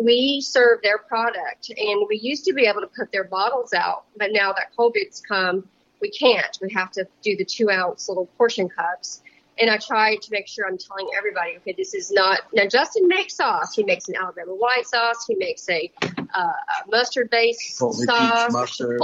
[0.00, 4.04] we serve their product, and we used to be able to put their bottles out,
[4.16, 5.68] but now that COVID's come,
[6.00, 6.56] we can't.
[6.62, 9.20] We have to do the two ounce little portion cups.
[9.58, 12.40] And I try to make sure I'm telling everybody, okay, this is not.
[12.54, 13.74] Now, Justin makes sauce.
[13.74, 15.26] He makes an Alabama white sauce.
[15.26, 16.54] He makes a, uh, a
[16.88, 18.52] mustard based sauce.
[18.52, 19.00] Mustard,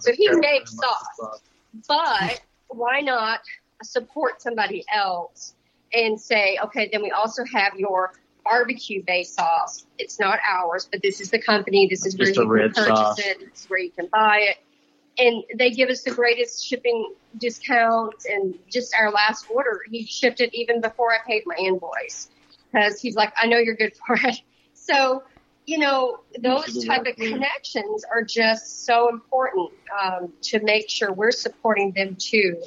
[0.00, 1.42] so he makes mustard sauce.
[1.86, 3.40] But why not
[3.82, 5.54] support somebody else
[5.92, 8.12] and say, okay, then we also have your
[8.44, 9.86] barbecue based sauce.
[9.98, 11.86] It's not ours, but this is the company.
[11.88, 13.18] This is where you can purchase sauce.
[13.18, 13.38] it.
[13.40, 14.56] This is where you can buy it.
[15.18, 18.26] And they give us the greatest shipping discounts.
[18.26, 22.30] And just our last order, he shipped it even before I paid my invoice
[22.72, 24.40] because he's like, I know you're good for it.
[24.72, 25.22] So,
[25.66, 29.70] you know, those type of connections are just so important
[30.02, 32.60] um, to make sure we're supporting them too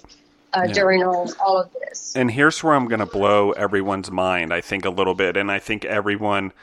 [0.54, 0.74] uh, Yeah.
[0.74, 2.16] during all, all of this.
[2.16, 5.36] And here's where I'm going to blow everyone's mind, I think, a little bit.
[5.36, 6.54] And I think everyone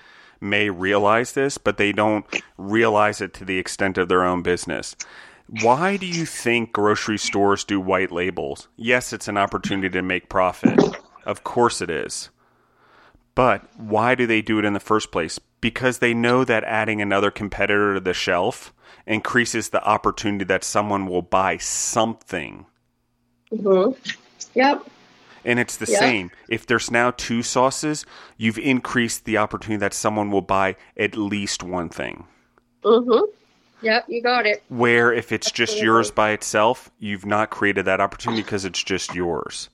[0.40, 2.24] may realize this, but they don't
[2.56, 4.96] realize it to the extent of their own business.
[5.62, 8.68] Why do you think grocery stores do white labels?
[8.76, 10.80] Yes, it's an opportunity to make profit.
[11.26, 12.30] Of course it is.
[13.40, 15.40] But why do they do it in the first place?
[15.62, 18.70] Because they know that adding another competitor to the shelf
[19.06, 22.66] increases the opportunity that someone will buy something.
[23.48, 23.92] hmm
[24.54, 24.86] Yep.
[25.42, 26.00] And it's the Yeah.
[26.00, 26.30] same.
[26.48, 28.04] If there's now two sauces,
[28.36, 32.26] you've increased the opportunity that someone will buy at least one thing.
[32.84, 33.20] hmm
[33.80, 34.04] Yep.
[34.06, 34.62] You got it.
[34.68, 39.14] Where if it's just yours by itself, you've not created that opportunity because it's just
[39.14, 39.70] yours.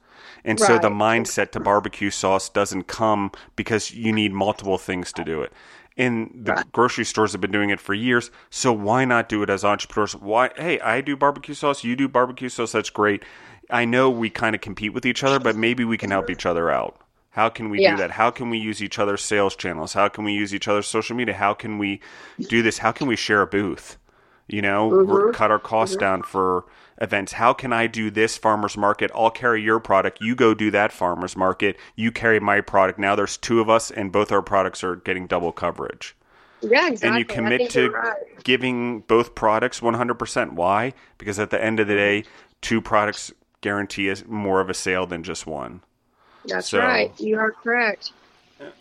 [0.47, 5.25] And so the mindset to barbecue sauce doesn't come because you need multiple things to
[5.25, 5.53] do it.
[5.99, 6.73] And the Right.
[6.73, 10.15] grocery stores have been doing it for years, so why not do it as entrepreneurs?
[10.15, 13.25] Why hey, I do barbecue sauce, you do barbecue sauce, that's great.
[13.71, 16.47] I know we kind of compete with each other, but maybe we can help each
[16.47, 17.01] other out.
[17.31, 17.93] How can we Yeah.
[17.93, 18.13] do that?
[18.13, 19.95] How can we use each other's sales channels?
[19.95, 21.35] How can we use each other's social media?
[21.35, 22.01] How can we
[22.49, 22.79] do this?
[22.79, 23.97] How can we share a booth?
[24.49, 25.33] You know, Mhm.
[25.35, 26.65] cut our costs down for
[27.01, 27.33] events.
[27.33, 29.11] How can I do this farmer's market?
[29.15, 30.19] I'll carry your product.
[30.21, 31.77] You go do that farmer's market.
[31.97, 32.99] You carry my product.
[32.99, 36.17] Now there's two of us, and both our products are getting double coverage.
[36.61, 37.09] Yeah, exactly.
[37.09, 38.15] And you commit to right.
[38.45, 40.53] giving both products 100%.
[40.55, 40.95] Why?
[41.19, 42.25] Because at the end of the day,
[42.63, 45.83] two products guarantee us more of a sale than just one.
[46.47, 47.13] That's So- right.
[47.19, 48.13] You are correct.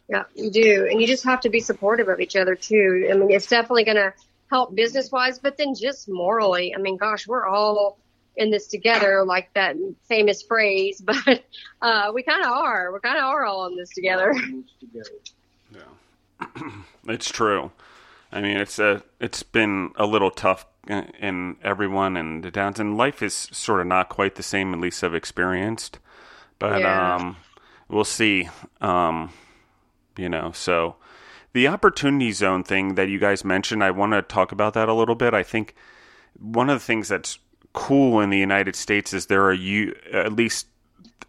[0.07, 0.87] Yeah, you do.
[0.89, 3.09] And you just have to be supportive of each other too.
[3.11, 4.13] I mean, it's definitely going to
[4.49, 6.73] help business wise, but then just morally.
[6.75, 7.99] I mean, gosh, we're all
[8.37, 9.75] in this together, like that
[10.07, 11.43] famous phrase, but
[11.81, 12.91] uh, we kind of are.
[12.93, 14.33] We kind of are all in this together.
[15.71, 16.69] Yeah,
[17.07, 17.71] it's true.
[18.31, 22.79] I mean, it's a it's been a little tough uh, in everyone and the downs,
[22.79, 24.73] and life is sort of not quite the same.
[24.73, 25.99] At least I've experienced,
[26.59, 27.15] but Yeah.
[27.15, 27.37] um,
[27.87, 28.49] we'll see.
[28.81, 29.31] Um,
[30.17, 30.95] you know, so
[31.55, 34.93] the opportunity zone thing that you guys mentioned, I want to talk about that a
[34.93, 35.33] little bit.
[35.33, 35.73] I think
[36.37, 37.39] one of the things that's
[37.71, 40.67] cool in the United States is there are you at least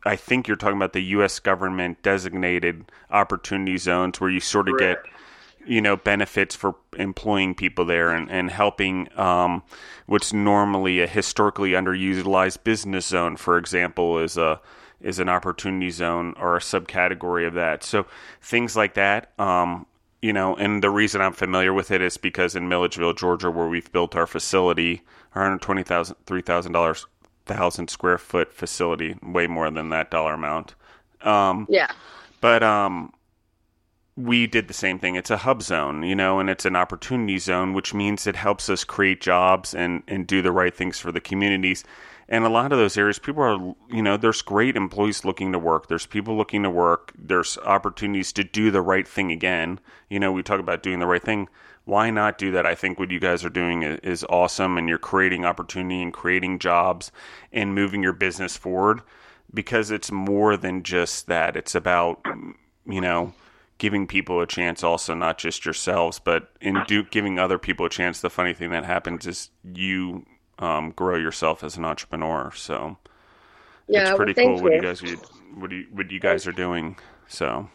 [0.05, 1.39] I think you're talking about the U.S.
[1.39, 4.99] government designated opportunity zones where you sort of get
[5.65, 9.63] you know benefits for employing people there and, and helping um,
[10.07, 14.61] what's normally a historically underutilized business zone for example is a
[15.01, 18.07] is an opportunity zone or a subcategory of that so
[18.41, 19.87] things like that um,
[20.27, 23.69] you know and the reason i'm familiar with it is because in milledgeville georgia where
[23.69, 25.03] we've built our facility
[25.35, 27.07] $120000 $3000
[27.47, 30.75] thousand square foot facility way more than that dollar amount
[31.23, 31.91] um, Yeah.
[32.41, 33.13] but um,
[34.17, 35.15] we did the same thing.
[35.17, 38.71] It's a hub zone, you know, and it's an opportunity zone, which means it helps
[38.71, 41.85] us create jobs and, and do the right things for the communities.
[42.29, 45.59] And a lot of those areas, people are, you know, there's great employees looking to
[45.59, 45.87] work.
[45.87, 47.13] There's people looking to work.
[47.17, 49.79] There's opportunities to do the right thing again.
[50.11, 51.49] You know, we talk about doing the right thing.
[51.85, 52.67] Why not do that?
[52.67, 56.59] I think what you guys are doing is awesome, and you're creating opportunity and creating
[56.59, 57.13] jobs
[57.53, 59.03] and moving your business forward
[59.55, 61.57] because it's more than just that.
[61.57, 62.21] It's about,
[62.87, 63.35] you know,
[63.79, 67.91] giving people a chance also not just yourselves but in do, giving other people a
[67.91, 70.25] chance the funny thing that happens is you
[70.59, 72.97] um, grow yourself as an entrepreneur so
[73.89, 74.03] Yeah.
[74.03, 74.77] it's pretty well, cool thank what you.
[74.77, 75.17] you guys are,
[75.59, 76.97] what you what you guys are doing
[77.29, 77.69] so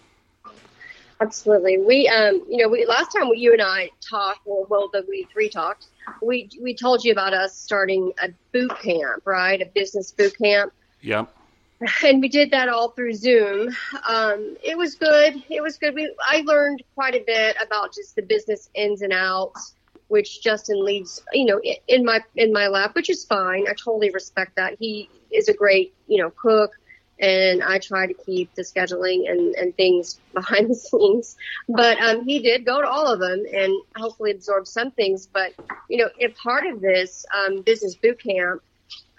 [1.22, 1.78] Absolutely.
[1.78, 5.28] We, um, you know, we last time you and I talked, or well, that we
[5.32, 5.86] three talked,
[6.20, 9.62] we we told you about us starting a boot camp, right?
[9.62, 11.32] A business boot camp, yep
[12.04, 13.70] and we did that all through Zoom.
[14.08, 15.44] Um, it was good.
[15.48, 15.94] It was good.
[15.94, 19.76] We I learned quite a bit about just the business ins and outs,
[20.12, 23.66] which Justin leads, you know, in my in my lap, which is fine.
[23.68, 24.76] I totally respect that.
[24.78, 26.72] He is a great, you know, cook
[27.18, 31.38] and I try to keep the scheduling and, and things behind the scenes.
[31.70, 35.28] But um, he did go to all of them and hopefully absorb some things.
[35.28, 35.54] But
[35.90, 38.62] you know, if part of this um, business boot camp,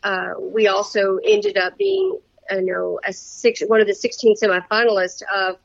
[0.02, 2.18] uh, we also ended up being,
[2.50, 5.56] you know, a six one of the 16 semifinalists of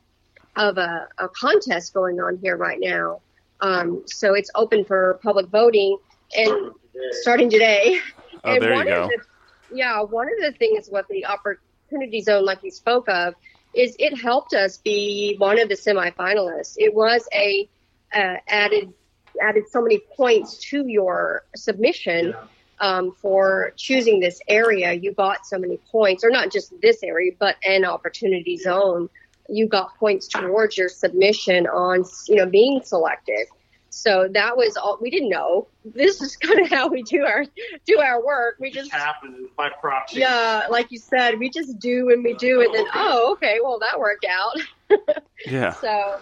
[0.56, 3.20] of a, a contest going on here right now.
[3.60, 5.98] Um, so it's open for public voting
[6.36, 6.72] and
[7.12, 8.00] starting today.
[8.44, 9.04] Oh, and there you go.
[9.04, 13.34] Of the, yeah, one of the things with the opportunity zone, like you spoke of,
[13.74, 16.74] is it helped us be one of the semifinalists.
[16.78, 17.68] It was a
[18.14, 18.92] uh, added
[19.40, 22.34] added so many points to your submission
[22.80, 24.92] um, for choosing this area.
[24.92, 29.08] You got so many points, or not just this area, but an opportunity zone.
[29.48, 33.46] You got points towards your submission on you know being selected.
[33.90, 35.66] So that was all we didn't know.
[35.84, 37.44] This is kind of how we do our
[37.86, 38.56] do our work.
[38.60, 40.20] We just happened by proxy.
[40.20, 43.78] yeah, like you said, we just do and we do, and then oh, okay, well
[43.80, 44.56] that worked out.
[45.46, 45.72] Yeah.
[45.74, 46.18] So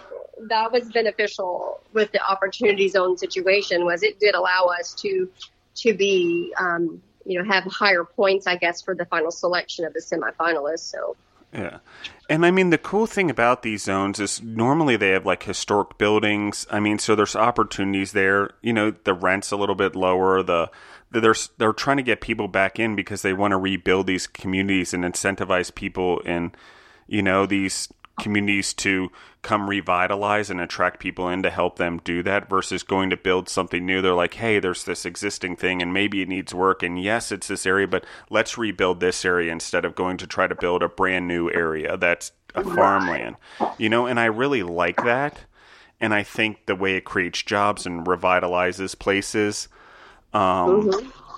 [0.47, 3.83] that was beneficial with the opportunity zone situation.
[3.83, 5.27] Was it did allow us to
[5.77, 9.93] to be um, you know have higher points, I guess, for the final selection of
[9.93, 10.91] the semifinalists.
[10.91, 11.15] So
[11.57, 11.79] Yeah.
[12.29, 15.97] And I mean, the cool thing about these zones is normally they have like historic
[15.97, 16.67] buildings.
[16.69, 18.51] I mean, so there's opportunities there.
[18.61, 20.43] You know, the rent's a little bit lower.
[20.43, 20.69] The
[21.09, 24.93] they're they're trying to get people back in because they want to rebuild these communities
[24.93, 26.51] and incentivize people in,
[27.07, 27.89] you know, these
[28.19, 29.09] communities to
[29.41, 33.47] come revitalize and attract people in to help them do that versus going to build
[33.47, 34.01] something new.
[34.01, 36.83] They're like, hey, there's this existing thing and maybe it needs work.
[36.83, 40.47] And yes, it's this area, but let's rebuild this area instead of going to try
[40.47, 43.37] to build a brand new area that's a farmland.
[43.77, 45.45] You know, and I really like that.
[45.99, 49.67] And I think the way it creates jobs and revitalizes places
[50.33, 50.91] um,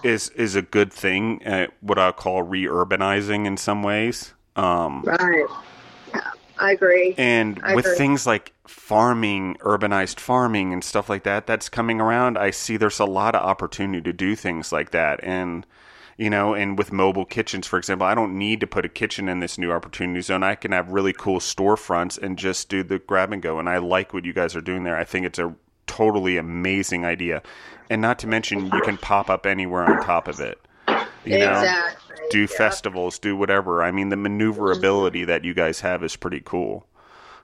[0.04, 1.46] is is a good thing.
[1.46, 4.34] Uh, what I call re-urbanizing in some ways.
[4.56, 5.46] Um, right,
[6.60, 7.16] I agree.
[7.18, 7.98] and I with agree.
[7.98, 12.38] things like farming, urbanized farming, and stuff like that, that's coming around.
[12.38, 15.20] I see there's a lot of opportunity to do things like that.
[15.24, 15.66] And,
[16.18, 19.30] you know, and with mobile kitchens, for example, I don't need to put a kitchen
[19.30, 20.44] in this new opportunity zone.
[20.44, 23.58] I can have really cool storefronts and just do the grab and go.
[23.58, 24.98] And I like what you guys are doing there.
[24.98, 25.56] I think it's a
[25.88, 27.42] totally amazing idea.
[27.90, 30.60] And not to mention, you can pop up anywhere on top of it.
[31.26, 31.64] You know?
[32.30, 32.48] Do Yeah.
[32.48, 33.84] festivals, do whatever.
[33.84, 36.86] I mean, the maneuverability that you guys have is pretty cool.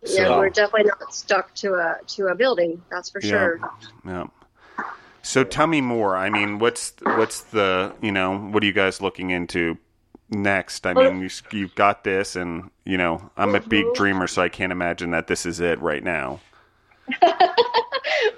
[0.04, 2.82] Yeah, we're definitely not stuck to a to a building.
[2.89, 3.30] That's for Yeah.
[3.30, 3.60] sure.
[4.06, 4.28] Yeah.
[5.21, 6.15] So tell me more.
[6.15, 9.78] I mean, what's what's the you know what are you guys looking into
[10.30, 10.86] next?
[10.86, 13.93] I mean, you, you've got this, and you know I'm a big mm-hmm.
[13.93, 16.39] dreamer, so I can't imagine that this is it right now.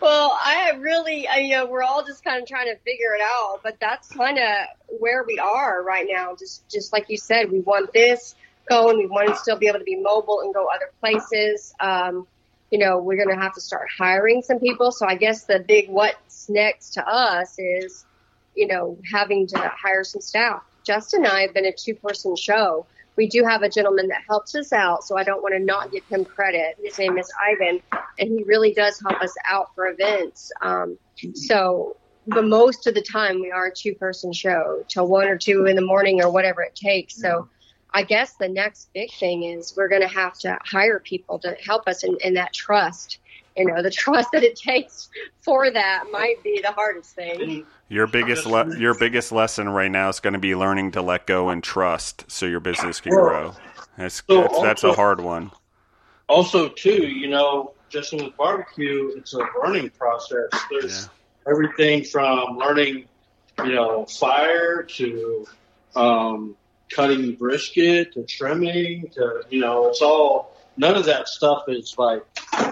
[0.01, 3.21] well, I really, I, you know, we're all just kind of trying to figure it
[3.21, 6.35] out, but that's kind of where we are right now.
[6.35, 8.35] Just, just like you said, we want this
[8.69, 8.97] going.
[8.97, 11.73] We want to still be able to be mobile and go other places.
[11.79, 12.27] Um,
[12.71, 14.91] you know, we're going to have to start hiring some people.
[14.91, 18.05] So I guess the big what's next to us is,
[18.55, 20.63] you know, having to hire some staff.
[20.83, 22.85] Justin and I have been a two person show.
[23.17, 25.91] We do have a gentleman that helps us out, so I don't want to not
[25.91, 26.77] give him credit.
[26.81, 27.81] His name is Ivan,
[28.19, 30.51] and he really does help us out for events.
[30.61, 30.97] Um,
[31.33, 35.37] so, but most of the time we are a two person show till one or
[35.37, 37.15] two in the morning or whatever it takes.
[37.19, 37.49] So,
[37.93, 41.55] I guess the next big thing is we're going to have to hire people to
[41.65, 43.17] help us in, in that trust.
[43.57, 45.09] You know, the trust that it takes
[45.41, 47.65] for that might be the hardest thing.
[47.89, 51.25] Your biggest le- your biggest lesson right now is going to be learning to let
[51.25, 53.55] go and trust, so your business can grow.
[53.97, 55.51] That's So that's, that's a hard one.
[56.29, 60.49] Also, too, you know, just in the barbecue, it's a learning process.
[60.69, 61.09] There's
[61.49, 63.05] everything from learning,
[63.63, 65.47] you know, fire to
[65.95, 66.55] um,
[66.89, 72.23] cutting brisket to trimming to, you know, it's all, none of that stuff is like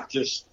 [0.10, 0.48] just,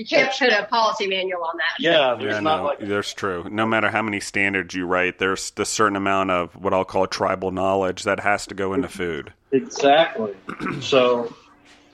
[0.00, 1.74] You can't put a policy manual on that.
[1.78, 3.46] yeah, there's Yeah, not no, like, that's true.
[3.50, 7.06] No matter how many standards you write, there's a certain amount of what I'll call
[7.06, 9.34] tribal knowledge that has to go into food.
[9.52, 10.32] exactly.
[10.80, 11.34] So,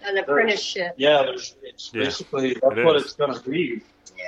[0.04, 0.94] An apprenticeship.
[0.96, 3.02] yeah, there's, it's Yeah, basically, that's it what is.
[3.06, 3.82] it's going to be.
[4.16, 4.24] Yeah.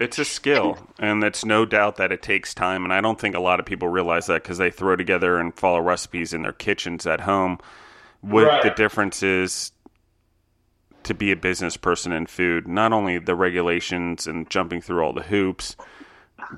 [0.00, 2.82] It's a skill, and it's no doubt that it takes time.
[2.82, 5.54] And I don't think a lot of people realize that because they throw together and
[5.54, 7.58] follow recipes in their kitchens at home.
[8.22, 8.62] What Right.
[8.64, 9.70] the difference is
[11.04, 15.12] to be a business person in food, not only the regulations and jumping through all
[15.12, 15.76] the hoops,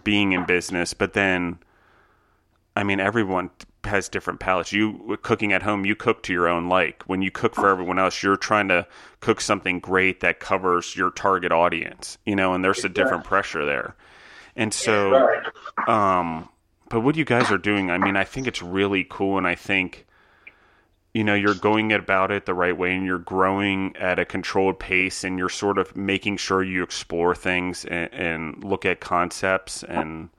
[0.05, 1.59] being in business, but then,
[2.77, 3.51] I mean, everyone
[3.85, 4.73] has different palates.
[4.73, 7.03] You cooking at home, you cook to your own like.
[7.07, 8.87] When you cook for everyone else, you're trying to
[9.21, 13.65] cook something great that covers your target audience, you know, and there's a different pressure
[13.65, 13.97] there.
[14.55, 15.29] And so,
[15.87, 16.49] um,
[16.89, 19.55] but what you guys are doing, I mean, I think it's really cool, and I
[19.55, 20.07] think
[21.15, 24.79] you know you're going about it the right way and you're growing at a controlled
[24.79, 29.83] pace and you're sort of making sure you explore things and, and look at concepts
[29.85, 30.31] and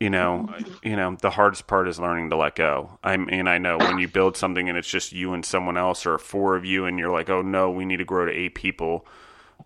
[0.00, 0.48] you know
[0.82, 2.98] you know the hardest part is learning to let go.
[3.02, 6.06] I mean i know when you build something and it's just you and someone else
[6.06, 8.54] or four of you and you're like oh no we need to grow to eight
[8.54, 9.06] people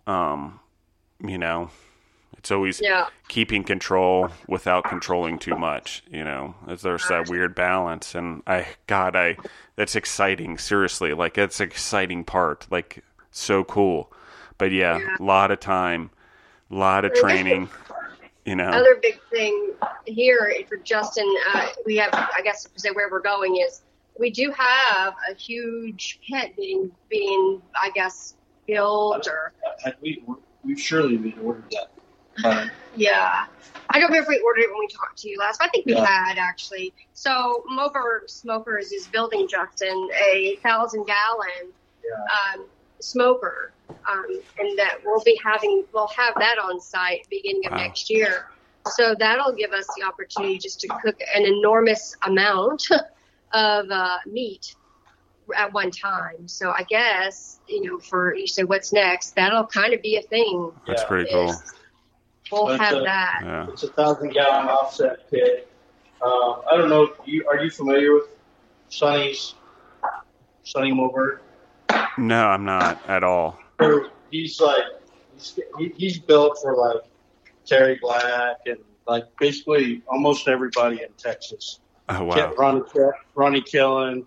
[0.07, 0.59] um
[1.25, 1.69] you know
[2.37, 3.07] it's always Yeah.
[3.27, 6.03] keeping control without controlling too much.
[6.09, 9.37] You know, there's that weird balance, and I, God, I,
[9.75, 10.57] that's exciting.
[10.57, 12.67] Seriously, like that's an exciting part.
[12.71, 14.11] Like so cool,
[14.57, 16.09] but yeah, a lot of time,
[16.71, 17.69] a lot of training.
[18.45, 19.73] You know, Other big thing
[20.05, 23.83] here for Justin, uh, we have, I guess, to say where we're going is
[24.19, 29.53] we do have a huge pit being, being, I guess, built or
[29.85, 30.23] I- we
[30.63, 31.91] we surely been ordered that.
[32.43, 33.45] Uh, Yeah.
[33.93, 35.69] I don't remember if we ordered it when we talked to you last, but I
[35.71, 36.05] think we Yeah.
[36.05, 36.93] had actually.
[37.13, 41.73] So Mover Smokers is building Justin a thousand gallon
[42.03, 42.55] yeah.
[42.55, 42.65] um,
[42.99, 43.73] smoker,
[44.09, 44.25] um,
[44.59, 47.77] and that we'll be having we'll have that on site beginning of Wow.
[47.79, 48.47] next year.
[48.87, 52.87] So that'll give us the opportunity just to cook an enormous amount
[53.53, 54.75] of uh, meat
[55.55, 56.47] at one time.
[56.47, 60.21] So I guess you know for you say what's next, that'll kind of be a
[60.21, 60.71] thing.
[60.87, 61.07] that's Yeah.
[61.07, 61.49] pretty cool.
[61.49, 61.73] is
[62.51, 63.39] We'll But, have uh, that.
[63.43, 63.67] Yeah.
[63.69, 65.67] It's a thousand gallon offset pit.
[66.21, 67.13] Um, I don't know.
[67.25, 68.25] You are you familiar with
[68.89, 69.55] Sonny's
[70.63, 71.41] Sonny Mover?
[72.17, 73.59] No, I'm not at all.
[74.29, 74.83] He's like
[75.33, 75.59] he's,
[75.97, 77.01] he's built for like
[77.65, 78.77] Terry Black and
[79.07, 81.79] like basically almost everybody in Texas.
[82.09, 82.53] Oh wow.
[82.57, 82.83] Ronnie,
[83.33, 84.25] Ronnie Killen.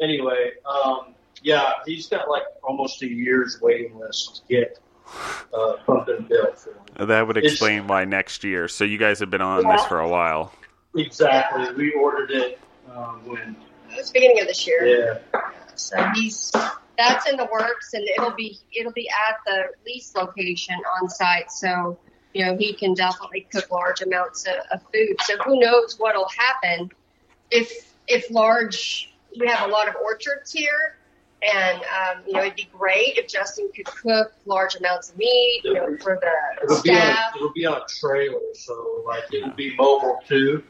[0.00, 4.78] Anyway, um, yeah, he's got like almost a year's waiting list to get
[5.54, 7.08] uh, something built for him.
[7.08, 8.68] That would It's- explain why next year.
[8.68, 9.76] So you guys have been on Yeah.
[9.76, 10.52] this for a while.
[10.96, 11.72] Exactly.
[11.74, 12.58] We ordered it
[12.94, 13.56] um, when
[13.90, 15.20] It was the beginning of this year.
[15.34, 15.40] yeah.
[15.74, 16.52] So he's
[16.98, 21.50] that's in the works, and it'll be it'll be at the lease location on site.
[21.50, 21.98] So
[22.34, 25.16] you know he can definitely cook large amounts of, of food.
[25.24, 26.90] So who knows what'll happen
[27.50, 30.96] if if large we have a lot of orchards here.
[31.54, 35.62] And um, you know it'd be great if Justin could cook large amounts of meat,
[35.64, 36.30] you know, for the
[36.64, 37.32] It'll be on a, staff.
[37.36, 40.62] it'll be on a trailer, so like it would be mobile too.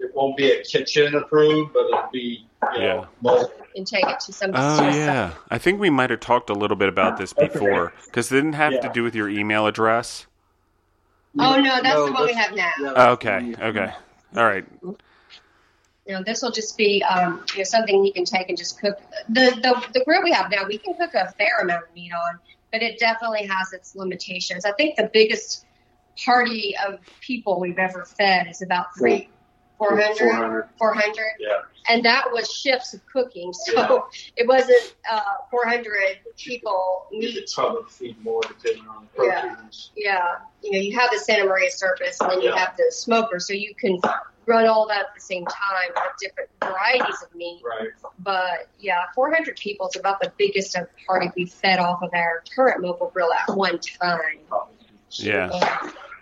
[0.00, 3.04] It won't be a kitchen approved, but it'll be you know, Yeah.
[3.20, 3.52] mobile.
[3.76, 4.52] and take it to some.
[4.54, 7.32] Oh to a yeah, I think we might have talked a little bit about this
[7.34, 10.26] before because it didn't have to do with your email address.
[11.38, 12.70] Oh no, that's the one we have now.
[12.80, 13.92] yeah, okay, okay,
[14.34, 14.64] all right.
[16.08, 18.80] You know, this will just be um, you know something you can take and just
[18.80, 18.98] cook.
[19.28, 22.12] The, the the grill we have now, we can cook a fair amount of meat
[22.14, 22.38] on,
[22.72, 24.64] but it definitely has its limitations.
[24.64, 25.66] I think the biggest
[26.24, 29.28] party of people we've ever fed is about three,
[29.78, 30.68] 400, 400.
[30.78, 31.14] 400.
[31.38, 31.48] Yeah.
[31.88, 33.52] and that was shifts of cooking.
[33.52, 35.20] So it wasn't uh,
[35.50, 35.94] 400
[36.36, 39.40] people You could probably feed more depending on the Yeah.
[39.54, 39.90] proteins.
[39.96, 40.22] Yeah,
[40.62, 42.58] you know, you have the Santa Maria surface, and then you Yeah.
[42.58, 44.00] have the smoker, so you can
[44.46, 47.60] run all that at the same time with different varieties of meat.
[47.64, 47.88] Right.
[48.20, 52.42] But yeah, 400 people is about the biggest of party we've fed off of our
[52.54, 54.38] current mobile grill at one time.
[54.48, 54.74] Probably.
[55.10, 55.50] Yeah,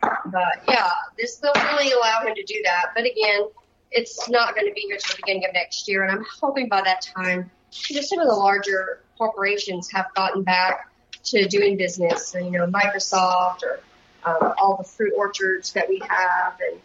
[0.02, 2.92] But yeah, this will really allow him to do that.
[2.94, 3.48] But again,
[3.90, 6.68] it's not going to be here till the beginning of next year, and I'm hoping
[6.68, 10.90] by that time, just some of the larger corporations have gotten back
[11.24, 12.28] to doing business.
[12.28, 13.80] So, you know, Microsoft or
[14.24, 16.80] um, all the fruit orchards that we have, and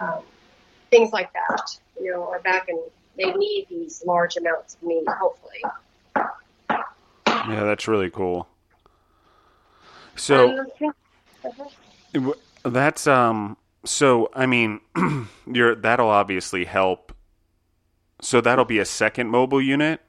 [0.00, 0.22] um,
[0.90, 1.78] things like that.
[2.00, 2.78] You know, are back and
[3.16, 5.04] they need these large amounts of meat.
[5.08, 5.62] Hopefully.
[7.26, 8.48] yeah, that's really cool.
[10.16, 10.66] So Um,
[12.12, 12.34] w-
[12.64, 13.56] that's um.
[13.84, 14.80] So I mean,
[15.46, 17.12] you're that'll obviously help.
[18.20, 20.00] So that'll be a second mobile unit.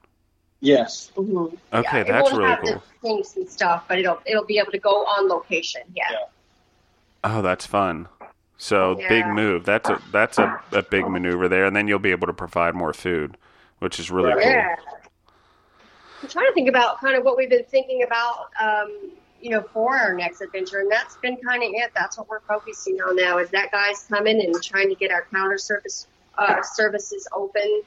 [0.62, 1.12] Yes.
[1.16, 1.58] mhm.
[1.72, 2.74] Okay, Yeah, that's won't really have cool.
[2.74, 5.82] The things and stuff, but it'll it'll be able to go on location.
[5.96, 6.04] Yeah.
[6.12, 6.18] Yeah.
[7.24, 8.08] Oh, that's fun.
[8.58, 9.64] So big move.
[9.64, 12.76] That's a that's a, a big maneuver there, and then you'll be able to provide
[12.76, 13.38] more food,
[13.80, 14.44] which is really Right.
[14.44, 14.52] cool.
[14.52, 14.76] Yeah.
[16.24, 19.12] I'm trying to think about kind of what we've been thinking about, um,
[19.42, 21.92] you know, for our next adventure, and that's been kind of it.
[21.96, 23.38] That's what we're focusing on now.
[23.38, 27.82] Is that guys coming and trying to get our counter service uh, services open,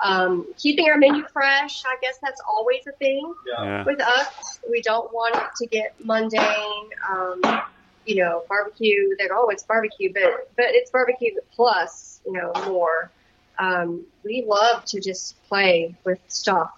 [0.00, 1.82] um, keeping our menu fresh.
[1.84, 3.64] I guess that's always a thing Yeah.
[3.64, 3.84] Yeah.
[3.84, 4.60] with us.
[4.70, 6.90] We don't want it to get mundane.
[7.08, 7.40] Um,
[8.06, 9.14] you know, barbecue.
[9.18, 13.10] They go, oh, it's barbecue, but but it's barbecue plus, you know, more.
[13.58, 16.70] Um, we love to just play with stuff.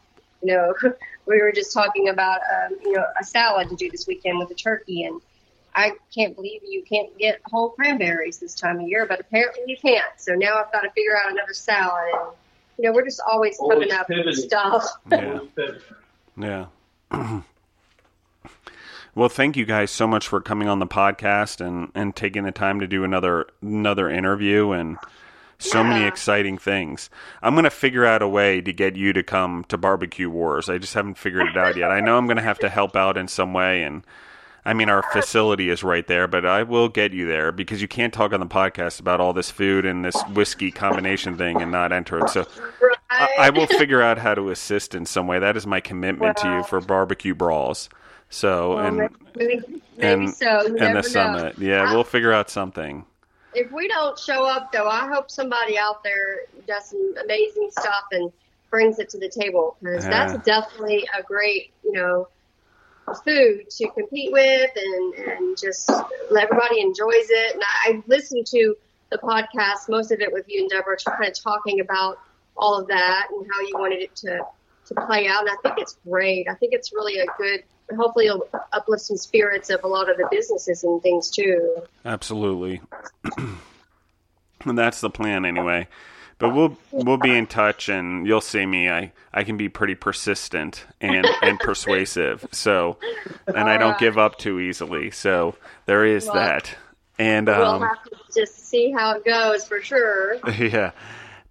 [0.43, 0.75] You know,
[1.31, 4.51] we were just talking about um, you know a salad to do this weekend with
[4.51, 5.21] a turkey, and
[5.75, 9.77] I can't believe you can't get whole cranberries this time of year, but apparently you
[9.77, 10.05] can't.
[10.19, 12.11] So now I've got to figure out another salad.
[12.13, 12.33] And
[12.79, 14.87] You know, we're just always coming up with stuff.
[15.11, 15.41] Yeah.
[16.37, 16.67] Yeah.
[19.15, 22.53] well, thank you guys so much for coming on the podcast and, and taking the
[22.53, 24.97] time to do another another interview and
[25.61, 27.11] so many exciting things.
[27.43, 30.69] I'm going to figure out a way to get you to come to Barbecue Wars.
[30.69, 31.91] I just haven't figured it out yet.
[31.91, 34.03] I know I'm going to have to help out in some way and
[34.65, 37.89] I mean our facility is right there, but I will get you there because you
[37.89, 41.73] can't talk on the podcast about all this food and this whiskey combination thing and
[41.73, 42.29] not enter it.
[42.31, 42.47] So
[43.11, 43.31] I, Right?
[43.39, 45.39] I will figure out how to assist in some way.
[45.39, 47.89] That is my commitment to you for barbecue brawls.
[48.29, 48.97] So Well, and
[49.35, 50.67] maybe, maybe and so.
[50.67, 51.01] And the know.
[51.03, 51.59] summit.
[51.59, 53.05] Yeah, we'll figure out something.
[53.55, 58.05] If we don't show up, though, I hope somebody out there does some amazing stuff
[58.13, 58.31] and
[58.71, 60.27] brings it to the table because Yeah.
[60.27, 62.29] that's definitely a great, you know,
[63.25, 65.91] food to compete with and, and just
[66.31, 67.55] everybody enjoys it.
[67.55, 68.75] And I, I listened to
[69.11, 72.19] the podcast, most of it with you and Deborah, kind of talking about
[72.57, 74.41] all of that and how you wanted it to,
[74.95, 75.41] to play out.
[75.41, 76.49] And I think it's great.
[76.49, 77.63] I think it's really a good,
[77.97, 81.83] hopefully it'll uplift some spirits of a lot of the businesses and things too.
[82.05, 82.81] Absolutely.
[84.65, 85.89] and that's the plan anyway.
[86.39, 88.89] But we'll we'll be in touch and you'll see me.
[88.89, 92.47] I, I can be pretty persistent and, and persuasive.
[92.51, 92.97] So
[93.47, 95.11] and I don't give up too easily.
[95.11, 96.75] So there is Well, that.
[97.19, 100.37] And we'll um have to just see how it goes for sure.
[100.59, 100.93] yeah.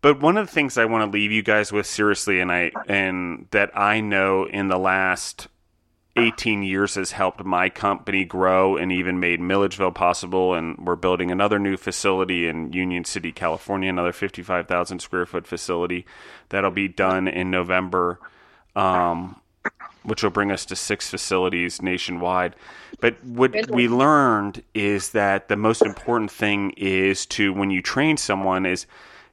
[0.02, 2.72] But one of the things I want to leave you guys with seriously and I
[2.88, 5.48] and that I know in the last
[6.16, 11.32] 18 years has helped my company grow and even made Milledgeville possible and we're building
[11.32, 16.06] another new facility in Union City, California, another 55,000 square foot facility
[16.50, 18.20] that'll be done in November
[18.76, 19.40] um,
[20.04, 22.56] which will bring us to six facilities nationwide.
[23.00, 28.18] But what we learned is that the most important thing is to when you train
[28.18, 28.86] someone is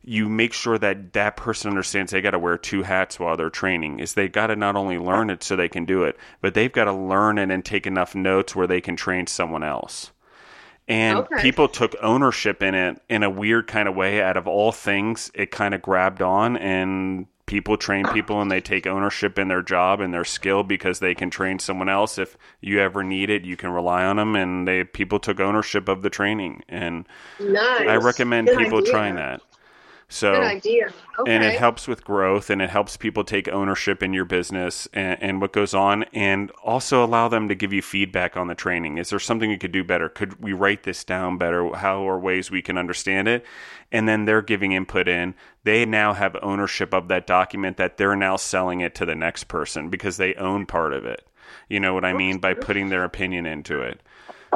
[0.09, 3.51] you make sure that that person understands they got to wear two hats while they're
[3.51, 6.55] training is they got to not only learn it so they can do it but
[6.55, 10.13] they've got to learn it and take enough notes where they can train someone else
[10.89, 11.43] and Okay.
[11.43, 15.31] people took ownership in it in a weird kind of way out of all things
[15.35, 18.13] it kind of grabbed on and people train oh.
[18.13, 21.59] people and they take ownership in their job and their skill because they can train
[21.59, 25.19] someone else if you ever need it you can rely on them and they people
[25.19, 27.07] took ownership of the training and
[27.41, 27.89] Nice.
[27.89, 28.91] i recommend Good people idea.
[28.93, 29.41] trying that
[30.09, 30.93] so Good idea.
[31.19, 31.35] Okay.
[31.35, 35.21] and it helps with growth and it helps people take ownership in your business and,
[35.21, 38.99] and what goes on and also allow them to give you feedback on the training.
[38.99, 40.09] Is there something you could do better?
[40.09, 41.75] Could we write this down better?
[41.75, 43.45] How are ways we can understand it?
[43.91, 45.35] And then they're giving input in.
[45.65, 49.45] They now have ownership of that document that they're now selling it to the next
[49.45, 51.27] person because they own part of it.
[51.69, 52.39] You know what i mean?
[52.39, 54.01] By putting their opinion into it.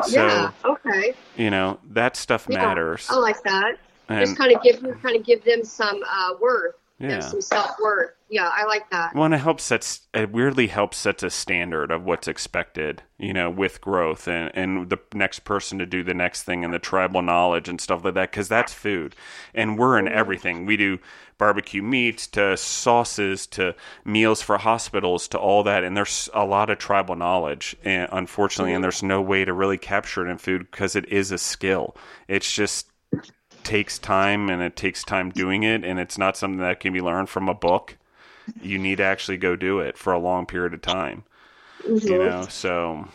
[0.04, 0.50] So yeah.
[0.64, 1.14] Okay.
[1.36, 3.06] you know that stuff Yeah, matters.
[3.10, 3.76] I like that.
[4.10, 7.20] And Just kind of give kind of give them some uh, worth, Yeah.
[7.20, 8.10] some self worth.
[8.28, 9.12] Yeah, I like that.
[9.14, 13.32] Well, and it helps sets it weirdly helps sets a standard of what's expected, you
[13.32, 16.78] know, with growth and and the next person to do the next thing and the
[16.78, 19.16] tribal knowledge and stuff like that because that's food,
[19.54, 20.64] and we're in everything.
[20.66, 20.98] We do
[21.38, 26.70] barbecue meats to sauces to meals for hospitals to all that, and there's a lot
[26.70, 30.70] of tribal knowledge, and unfortunately, and there's no way to really capture it in food
[30.70, 31.96] because it is a skill.
[32.28, 32.89] It's just
[33.64, 37.00] takes time and it takes time doing it and it's not something that can be
[37.00, 37.96] learned from a book
[38.60, 41.24] you need to actually go do it for a long period of time
[42.02, 42.18] you Mhm.
[42.18, 43.06] know so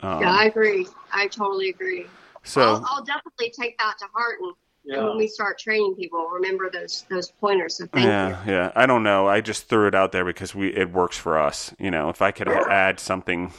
[0.00, 0.86] um, Yeah, I agree.
[1.12, 2.12] I totally agree.
[2.44, 4.54] so I'll, I'll definitely take that to heart and,
[4.92, 7.76] and when we start training people, remember those those pointers.
[7.78, 8.36] So thank yeah you.
[8.46, 11.36] yeah i don't know i just threw it out there because we it works for
[11.38, 13.52] us you know if i could add something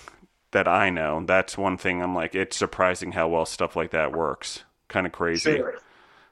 [0.51, 4.13] that i know that's one thing i'm like it's surprising how well stuff like that
[4.13, 5.75] works kind of crazy Sure.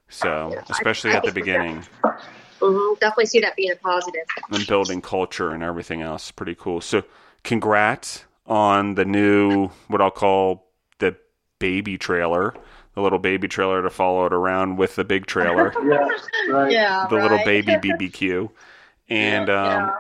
[0.10, 1.62] so Yeah, I- especially I at the can see that.
[1.62, 1.84] beginning
[2.62, 4.24] hmm Definitely see that being a positive.
[4.51, 6.30] and building culture and everything else.
[6.32, 6.82] Pretty cool.
[6.82, 7.03] So,
[7.43, 10.68] congrats on the new what I'll call
[10.99, 11.16] the
[11.60, 12.53] baby trailer,
[12.95, 16.07] the little baby trailer to follow it around with the big trailer, Yeah.
[16.53, 16.72] Right.
[16.74, 18.49] Yeah, the little baby BBQ,
[19.10, 19.99] and um, Yeah.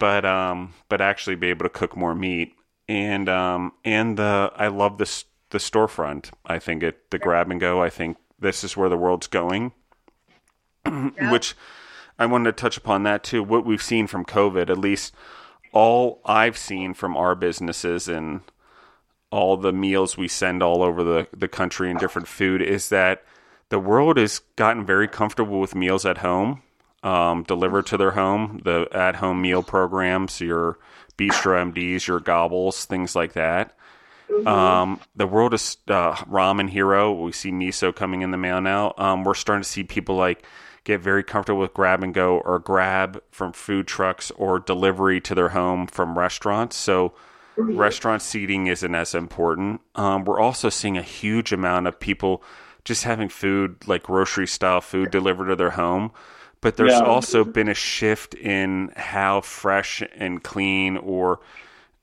[0.00, 2.54] but um, but actually be able to cook more meat
[2.88, 6.30] and um, and the I love this the storefront.
[6.44, 7.82] I think it the grab and go.
[7.82, 9.72] I think this is where the world's going
[10.86, 11.10] Yeah.
[11.32, 11.54] which
[12.18, 13.42] I wanted to touch upon that too.
[13.42, 15.14] What we've seen from COVID, at least
[15.72, 18.40] all I've seen from our businesses and
[19.30, 23.24] all the meals we send all over the, the country and different food is that
[23.68, 26.62] the world has gotten very comfortable with meals at home,
[27.02, 30.78] um, delivered to their home, the at home meal programs, your
[31.18, 33.76] bistro MDs, your gobbles, things like that.
[34.46, 37.12] Um, the world is uh, ramen hero.
[37.12, 38.94] We see miso coming in the mail now.
[38.98, 40.44] Um, we're starting to see people like
[40.84, 45.34] get very comfortable with grab and go or grab from food trucks or delivery to
[45.34, 46.76] their home from restaurants.
[46.76, 47.14] So
[47.56, 49.80] restaurant seating isn't as important.
[49.94, 52.42] Um, we're also seeing a huge amount of people
[52.84, 56.12] just having food, like grocery style food, delivered to their home.
[56.60, 57.00] But there's Yeah.
[57.00, 61.40] also been a shift in how fresh and clean or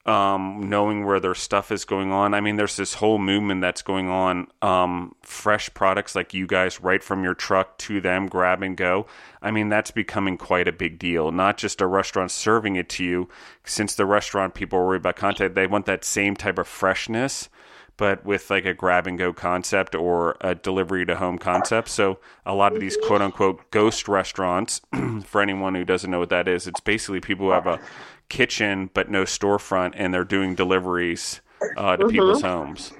[0.06, 2.34] um, knowing where their stuff is going on.
[2.34, 4.48] I mean, there's this whole movement that's going on.
[4.62, 9.06] Um, fresh products like you guys, right from your truck to them, grab and go.
[9.42, 11.32] I mean, that's becoming quite a big deal.
[11.32, 13.30] Not just a restaurant serving it to you,
[13.64, 17.48] since the restaurant people worry about content, they want that same type of freshness.
[17.96, 21.90] But with like a grab and go concept or a delivery to home concept.
[21.90, 24.82] So, a lot of these quote unquote ghost restaurants,
[25.26, 27.80] for anyone who doesn't know what that is, it's basically people who have a
[28.30, 31.42] kitchen but no storefront and they're doing deliveries
[31.78, 32.92] uh, to people's homes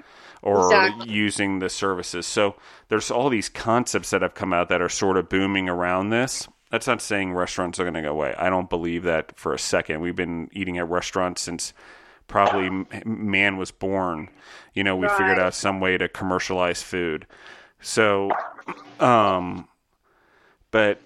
[0.42, 1.10] or Exactly.
[1.12, 2.26] using the services.
[2.26, 2.54] So
[2.88, 6.46] there's all these concepts that have come out that are sort of booming around this.
[6.70, 8.34] That's not saying restaurants are going to go away.
[8.36, 10.00] I don't believe that for a second.
[10.00, 11.72] We've been eating at restaurants since
[12.26, 14.28] probably man was born.
[14.74, 17.26] You know, we figured out some way to commercialize food.
[17.80, 18.30] So,
[18.98, 19.68] um,
[20.70, 21.00] but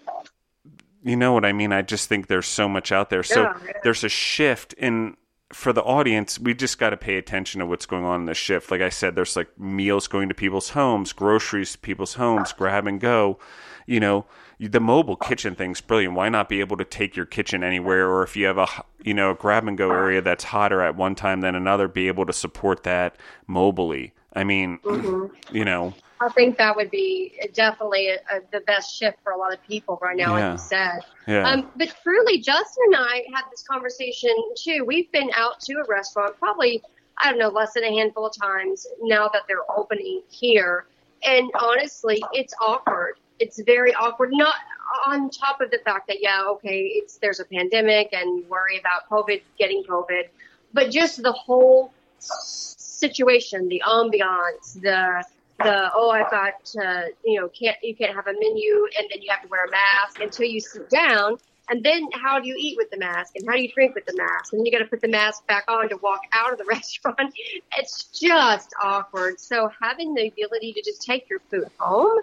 [1.08, 1.72] you know what I mean?
[1.72, 3.22] I just think there's so much out there.
[3.22, 3.72] So Yeah, yeah.
[3.82, 5.16] there's a shift in
[5.52, 8.34] for the audience, we just got to pay attention to what's going on in the
[8.34, 8.70] shift.
[8.70, 12.86] Like I said, there's like meals going to people's homes, groceries to people's homes, grab
[12.86, 13.38] and go.
[13.86, 14.26] You know,
[14.60, 16.14] the mobile kitchen thing's brilliant.
[16.14, 18.66] Why not be able to take your kitchen anywhere, or if you have a
[19.02, 22.08] you know a grab and go area that's hotter at one time than another, be
[22.08, 23.16] able to support that
[23.48, 24.12] mobily.
[24.34, 25.56] I mean, mm-hmm.
[25.56, 29.38] you know, I think that would be definitely a, a, the best shift for a
[29.38, 30.48] lot of people right now, Yeah.
[30.50, 31.00] like you said.
[31.26, 34.84] yeah, Um, but truly, Justin and I had this conversation too.
[34.86, 36.82] We've been out to a restaurant probably,
[37.18, 40.86] I don't know, less than a handful of times now that they're opening here.
[41.24, 43.14] And honestly, it's awkward.
[43.38, 44.30] It's very awkward.
[44.32, 44.54] Not
[45.06, 48.78] on top of the fact that, yeah, okay, it's there's a pandemic and you worry
[48.78, 50.28] about COVID, getting COVID,
[50.72, 55.22] but just the whole situation, the ambiance, the
[55.58, 56.74] the oh I've got
[57.24, 59.70] you know can't you can't have a menu and then you have to wear a
[59.70, 61.38] mask until you sit down.
[61.70, 63.34] And then how do you eat with the mask?
[63.36, 64.54] And how do you drink with the mask?
[64.54, 67.34] And you got to put the mask back on to walk out of the restaurant.
[67.76, 69.38] It's just awkward.
[69.38, 72.20] So having the ability to just take your food home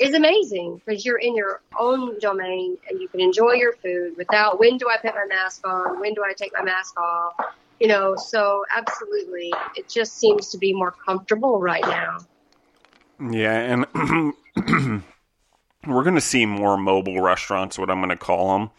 [0.00, 4.58] is amazing because you're in your own domain and you can enjoy your food without
[4.58, 6.00] when do I put my mask on?
[6.00, 7.34] When do I take my mask off?
[7.78, 12.18] You know so absolutely it just seems to be more comfortable right now
[13.20, 13.86] Yeah, and
[15.86, 18.70] we're going to see more mobile restaurants, what I'm going to call them.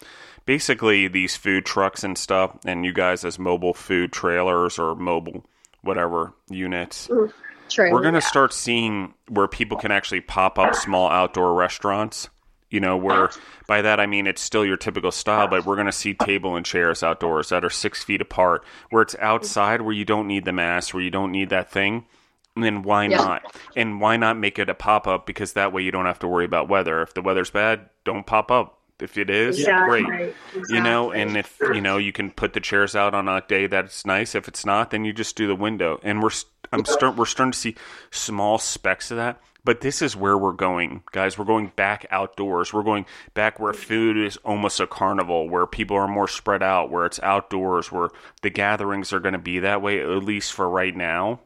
[0.45, 5.45] Basically, these food trucks and stuff, and you guys as mobile food trailers or mobile
[5.81, 7.07] whatever units.
[7.07, 7.31] Mm,
[7.69, 7.91] True.
[7.91, 12.29] We're going to start seeing where people can actually pop up small outdoor restaurants.
[12.71, 13.31] You know, where
[13.67, 16.55] by that I mean it's still your typical style, but we're going to see table
[16.55, 19.23] and chairs outdoors that are six feet apart, where it's mm.
[19.23, 22.05] outside, where you don't need the mask, where you don't need that thing.
[22.55, 23.17] Then why Yeah.
[23.17, 23.55] not?
[23.75, 25.25] And why not make it a pop up?
[25.25, 27.01] Because that way you don't have to worry about weather.
[27.01, 28.75] If the weather's bad, don't pop up.
[28.99, 30.03] If it is, Exactly.
[30.03, 30.35] great.
[30.67, 33.65] You know, and if you know you can put the chairs out on a day
[33.65, 34.35] that's nice.
[34.35, 36.01] If it's not, then you just do the window.
[36.03, 36.31] And we're
[36.73, 37.75] I'm start we're starting to see
[38.11, 39.39] small specks of that.
[39.63, 41.37] But this is where we're going, guys.
[41.37, 42.73] We're going back outdoors.
[42.73, 46.89] We're going back where food is almost a carnival, where people are more spread out,
[46.91, 48.09] where it's outdoors, where
[48.41, 51.39] the gatherings are going to be that way, at least for right now.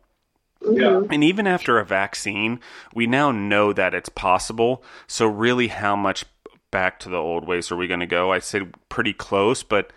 [0.70, 1.01] Yeah.
[1.09, 2.59] And even after a vaccine,
[2.93, 4.84] we now know that it's possible.
[5.07, 6.26] So, really, how much
[6.72, 8.32] back to the old ways are we going to go?
[8.32, 9.91] I said pretty close, but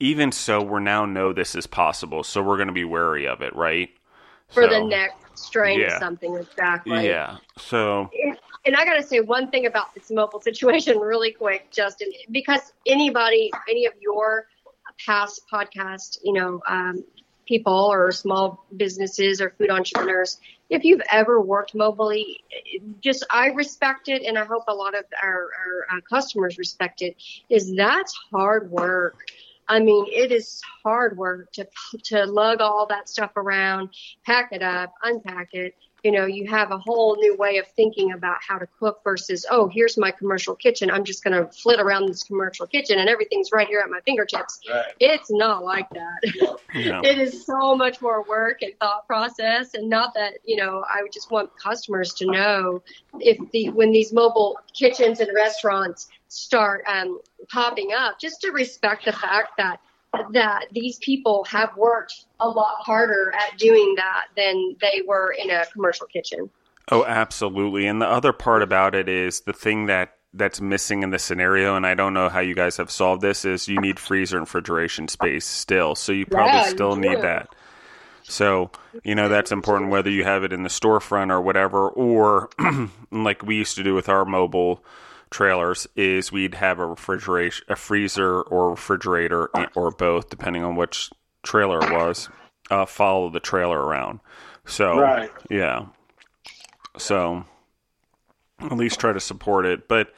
[0.00, 2.22] even so, we now know this is possible.
[2.22, 3.90] So, we're going to be wary of it, right?
[4.54, 5.86] for the next strain yeah.
[5.86, 7.06] of something exactly.
[7.06, 7.38] Yeah.
[7.58, 8.10] So,
[8.64, 12.72] And I got to say one thing about this mobile situation really quick, Justin, because
[12.86, 14.46] anybody, any of your
[15.04, 17.04] past podcast, you know, um,
[17.46, 20.38] people or small businesses or food entrepreneurs,
[20.70, 22.36] if you've ever worked mobily,
[23.00, 27.02] just I respect it, and I hope a lot of our, our uh, customers respect
[27.02, 27.16] it.
[27.48, 29.16] Is that's hard work.
[29.68, 31.66] I mean, it is hard work to
[32.04, 33.90] to lug all that stuff around,
[34.24, 35.74] pack it up, unpack it.
[36.04, 39.46] You know, you have a whole new way of thinking about how to cook versus,
[39.50, 40.90] oh, here's my commercial kitchen.
[40.90, 44.00] I'm just going to flit around this commercial kitchen and everything's right here at my
[44.04, 44.60] fingertips.
[44.70, 44.84] Right.
[45.00, 46.58] It's not like that.
[46.74, 50.56] you know, it is so much more work and thought process and not that you
[50.56, 52.82] know i would just want customers to know
[53.20, 59.04] if the when these mobile kitchens and restaurants start um, popping up just to respect
[59.04, 59.80] the fact that
[60.32, 65.50] that these people have worked a lot harder at doing that than they were in
[65.50, 66.50] a commercial kitchen
[66.90, 67.86] Oh, absolutely.
[67.86, 71.76] And the other part about it is the thing that that's missing in the scenario,
[71.76, 74.46] and I don't know how you guys have solved this, is you need freezer and
[74.46, 75.94] refrigeration space still.
[75.94, 77.54] So you probably Yeah, you still need that.
[78.24, 78.70] So,
[79.04, 82.50] you know, that's important whether you have it in the storefront or whatever, or
[83.12, 84.84] like we used to do with our mobile
[85.34, 91.10] trailers, is we'd have a refrigeration, a freezer or refrigerator or both, depending on which
[91.42, 92.28] trailer it was,
[92.70, 94.20] uh, follow the trailer around.
[94.64, 95.30] So, Right.
[95.50, 95.86] yeah.
[96.96, 97.44] So,
[98.60, 99.88] at least try to support it.
[99.88, 100.14] But,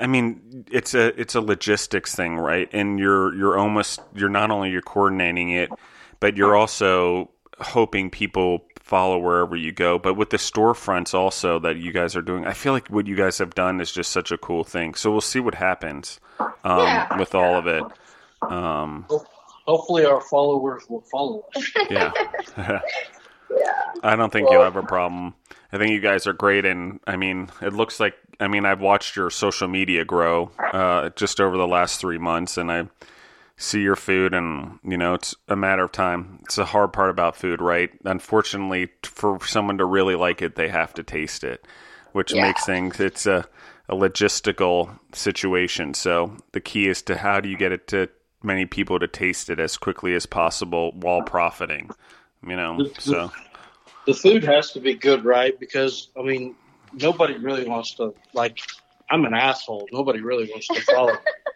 [0.00, 2.68] I mean, it's a it's a logistics thing, right?
[2.72, 5.70] And you're you're almost you're not only you're coordinating it,
[6.20, 7.30] but you're also
[7.60, 9.98] hoping people follow wherever you go.
[9.98, 13.14] But with the storefronts also that you guys are doing, I feel like what you
[13.14, 14.94] guys have done is just such a cool thing.
[14.94, 17.18] So we'll see what happens um, Yeah.
[17.18, 17.84] with all of it.
[18.42, 19.06] Um,
[19.66, 21.70] Hopefully, our followers will follow us.
[21.90, 22.10] yeah.
[22.56, 22.80] Yeah.
[24.02, 25.34] I don't think you'll have a problem.
[25.72, 28.80] I think you guys are great, and I mean, it looks like I mean, I've
[28.80, 32.88] watched your social media grow uh, just over the last three months, and I
[33.58, 36.38] see your food, and you know, it's a matter of time.
[36.44, 37.90] It's the hard part about food, right?
[38.04, 41.66] Unfortunately, for someone to really like it, they have to taste it,
[42.12, 42.46] which Yeah.
[42.46, 43.46] makes things it's a
[43.90, 45.94] a logistical situation.
[45.94, 48.08] So the key is to how do you get it to
[48.42, 51.90] many people to taste it as quickly as possible while profiting.
[52.46, 53.32] You know, so.
[54.06, 55.58] The food has to be good, right?
[55.58, 56.54] Because I mean,
[56.92, 58.60] nobody really wants to like.
[59.10, 59.88] I'm an asshole.
[59.90, 61.16] Nobody really wants to follow.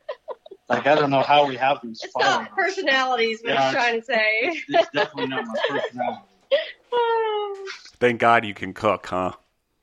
[0.69, 2.47] like I don't know how we have these It's followers.
[2.49, 4.63] not personalities, what Yeah, I'm trying to say.
[4.69, 6.23] It's definitely not my personality.
[7.99, 9.33] Thank God you can cook, huh?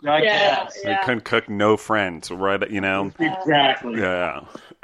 [0.06, 0.64] I Yeah.
[0.64, 0.80] guess.
[0.84, 2.70] You couldn't cook no friends, right?
[2.70, 3.12] You know?
[3.20, 4.00] Exactly.
[4.00, 4.42] Yeah.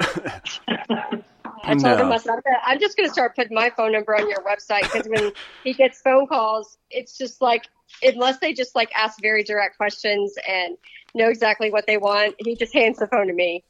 [1.64, 2.12] I told him, No.
[2.12, 2.34] I said,
[2.64, 5.32] I'm just going to start putting my phone number on your website because when
[5.64, 7.64] he gets phone calls, it's just like,
[8.02, 10.76] unless they just like ask very direct questions and
[11.16, 13.64] know exactly what they want, he just hands the phone to me.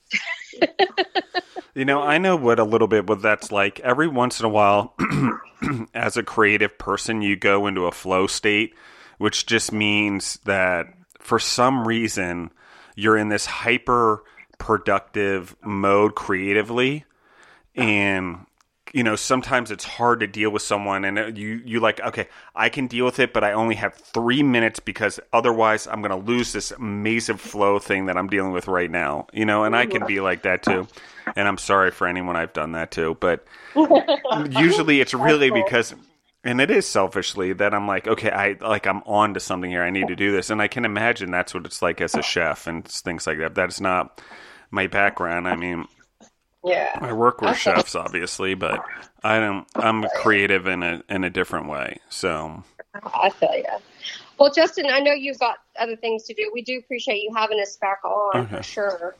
[1.76, 3.80] You know, I know what a little bit what that's like.
[3.80, 4.94] Every once in a while,
[5.94, 8.74] as a creative person, you go into a flow state,
[9.18, 10.86] which just means that
[11.18, 12.50] for some reason
[12.94, 14.22] you're in this hyper
[14.56, 17.04] productive mode creatively.
[17.74, 18.46] And
[18.92, 22.28] you know, sometimes it's hard to deal with someone, and uh, you you like, okay,
[22.54, 26.10] I can deal with it, but I only have three minutes because otherwise I'm going
[26.18, 29.26] to lose this amazing flow thing that I'm dealing with right now.
[29.32, 30.86] You know, and I can be like that too.
[31.34, 33.44] And I'm sorry for anyone I've done that to, but
[34.50, 35.94] usually it's really because
[36.46, 39.82] and it is selfishly that I'm like, okay, I like I'm on to something here.
[39.82, 42.22] I need to do this, and I can imagine that's what it's like as a
[42.22, 43.56] chef and things like that.
[43.56, 44.20] That's not
[44.70, 45.48] my background.
[45.48, 45.86] I mean,
[46.64, 46.88] Yeah.
[47.00, 47.56] I work with Okay.
[47.56, 48.84] chefs, obviously, but
[49.24, 49.66] I don't.
[49.80, 51.98] I'm creative in a in a different way.
[52.10, 52.64] So
[53.14, 53.64] I feel you.
[54.38, 56.50] Well, Justin, I know you've got other things to do.
[56.54, 58.48] We do appreciate you having us back on Okay.
[58.48, 59.16] for sure.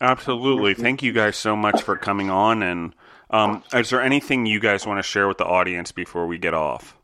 [0.00, 2.62] absolutely, thank you guys so much for coming on.
[2.62, 2.94] And
[3.30, 6.54] um, is there anything you guys want to share with the audience before we get
[6.54, 6.96] off?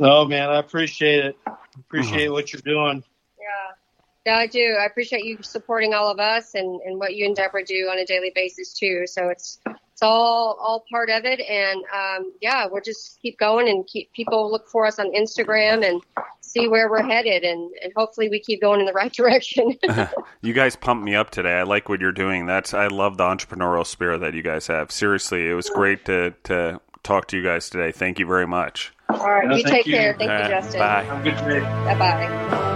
[0.00, 1.38] No, man, I appreciate it.
[1.78, 2.30] Appreciate Uh-huh.
[2.30, 3.04] what you're doing.
[4.26, 4.34] Yeah.
[4.34, 4.76] Yeah, I do.
[4.78, 7.98] I appreciate you supporting all of us and, and what you and Deborah do on
[7.98, 9.04] a daily basis too.
[9.06, 13.68] So it's it's all all part of it, and um, yeah, we'll just keep going
[13.68, 16.02] and keep people look for us on Instagram and
[16.42, 19.76] see where we're headed, and, and hopefully we keep going in the right direction.
[20.42, 21.52] You guys pumped me up today.
[21.52, 22.46] I like what you're doing.
[22.46, 24.90] That's I love the entrepreneurial spirit that you guys have.
[24.90, 27.92] Seriously, it was great to to talk to you guys today.
[27.92, 28.92] Thank you very much.
[29.10, 29.92] all right, No, you take you.
[29.94, 30.14] care.
[30.18, 30.78] Thank Uh, you, Justin.
[30.80, 31.02] Bye.
[31.04, 31.60] Have a good day.
[31.60, 32.69] Bye bye.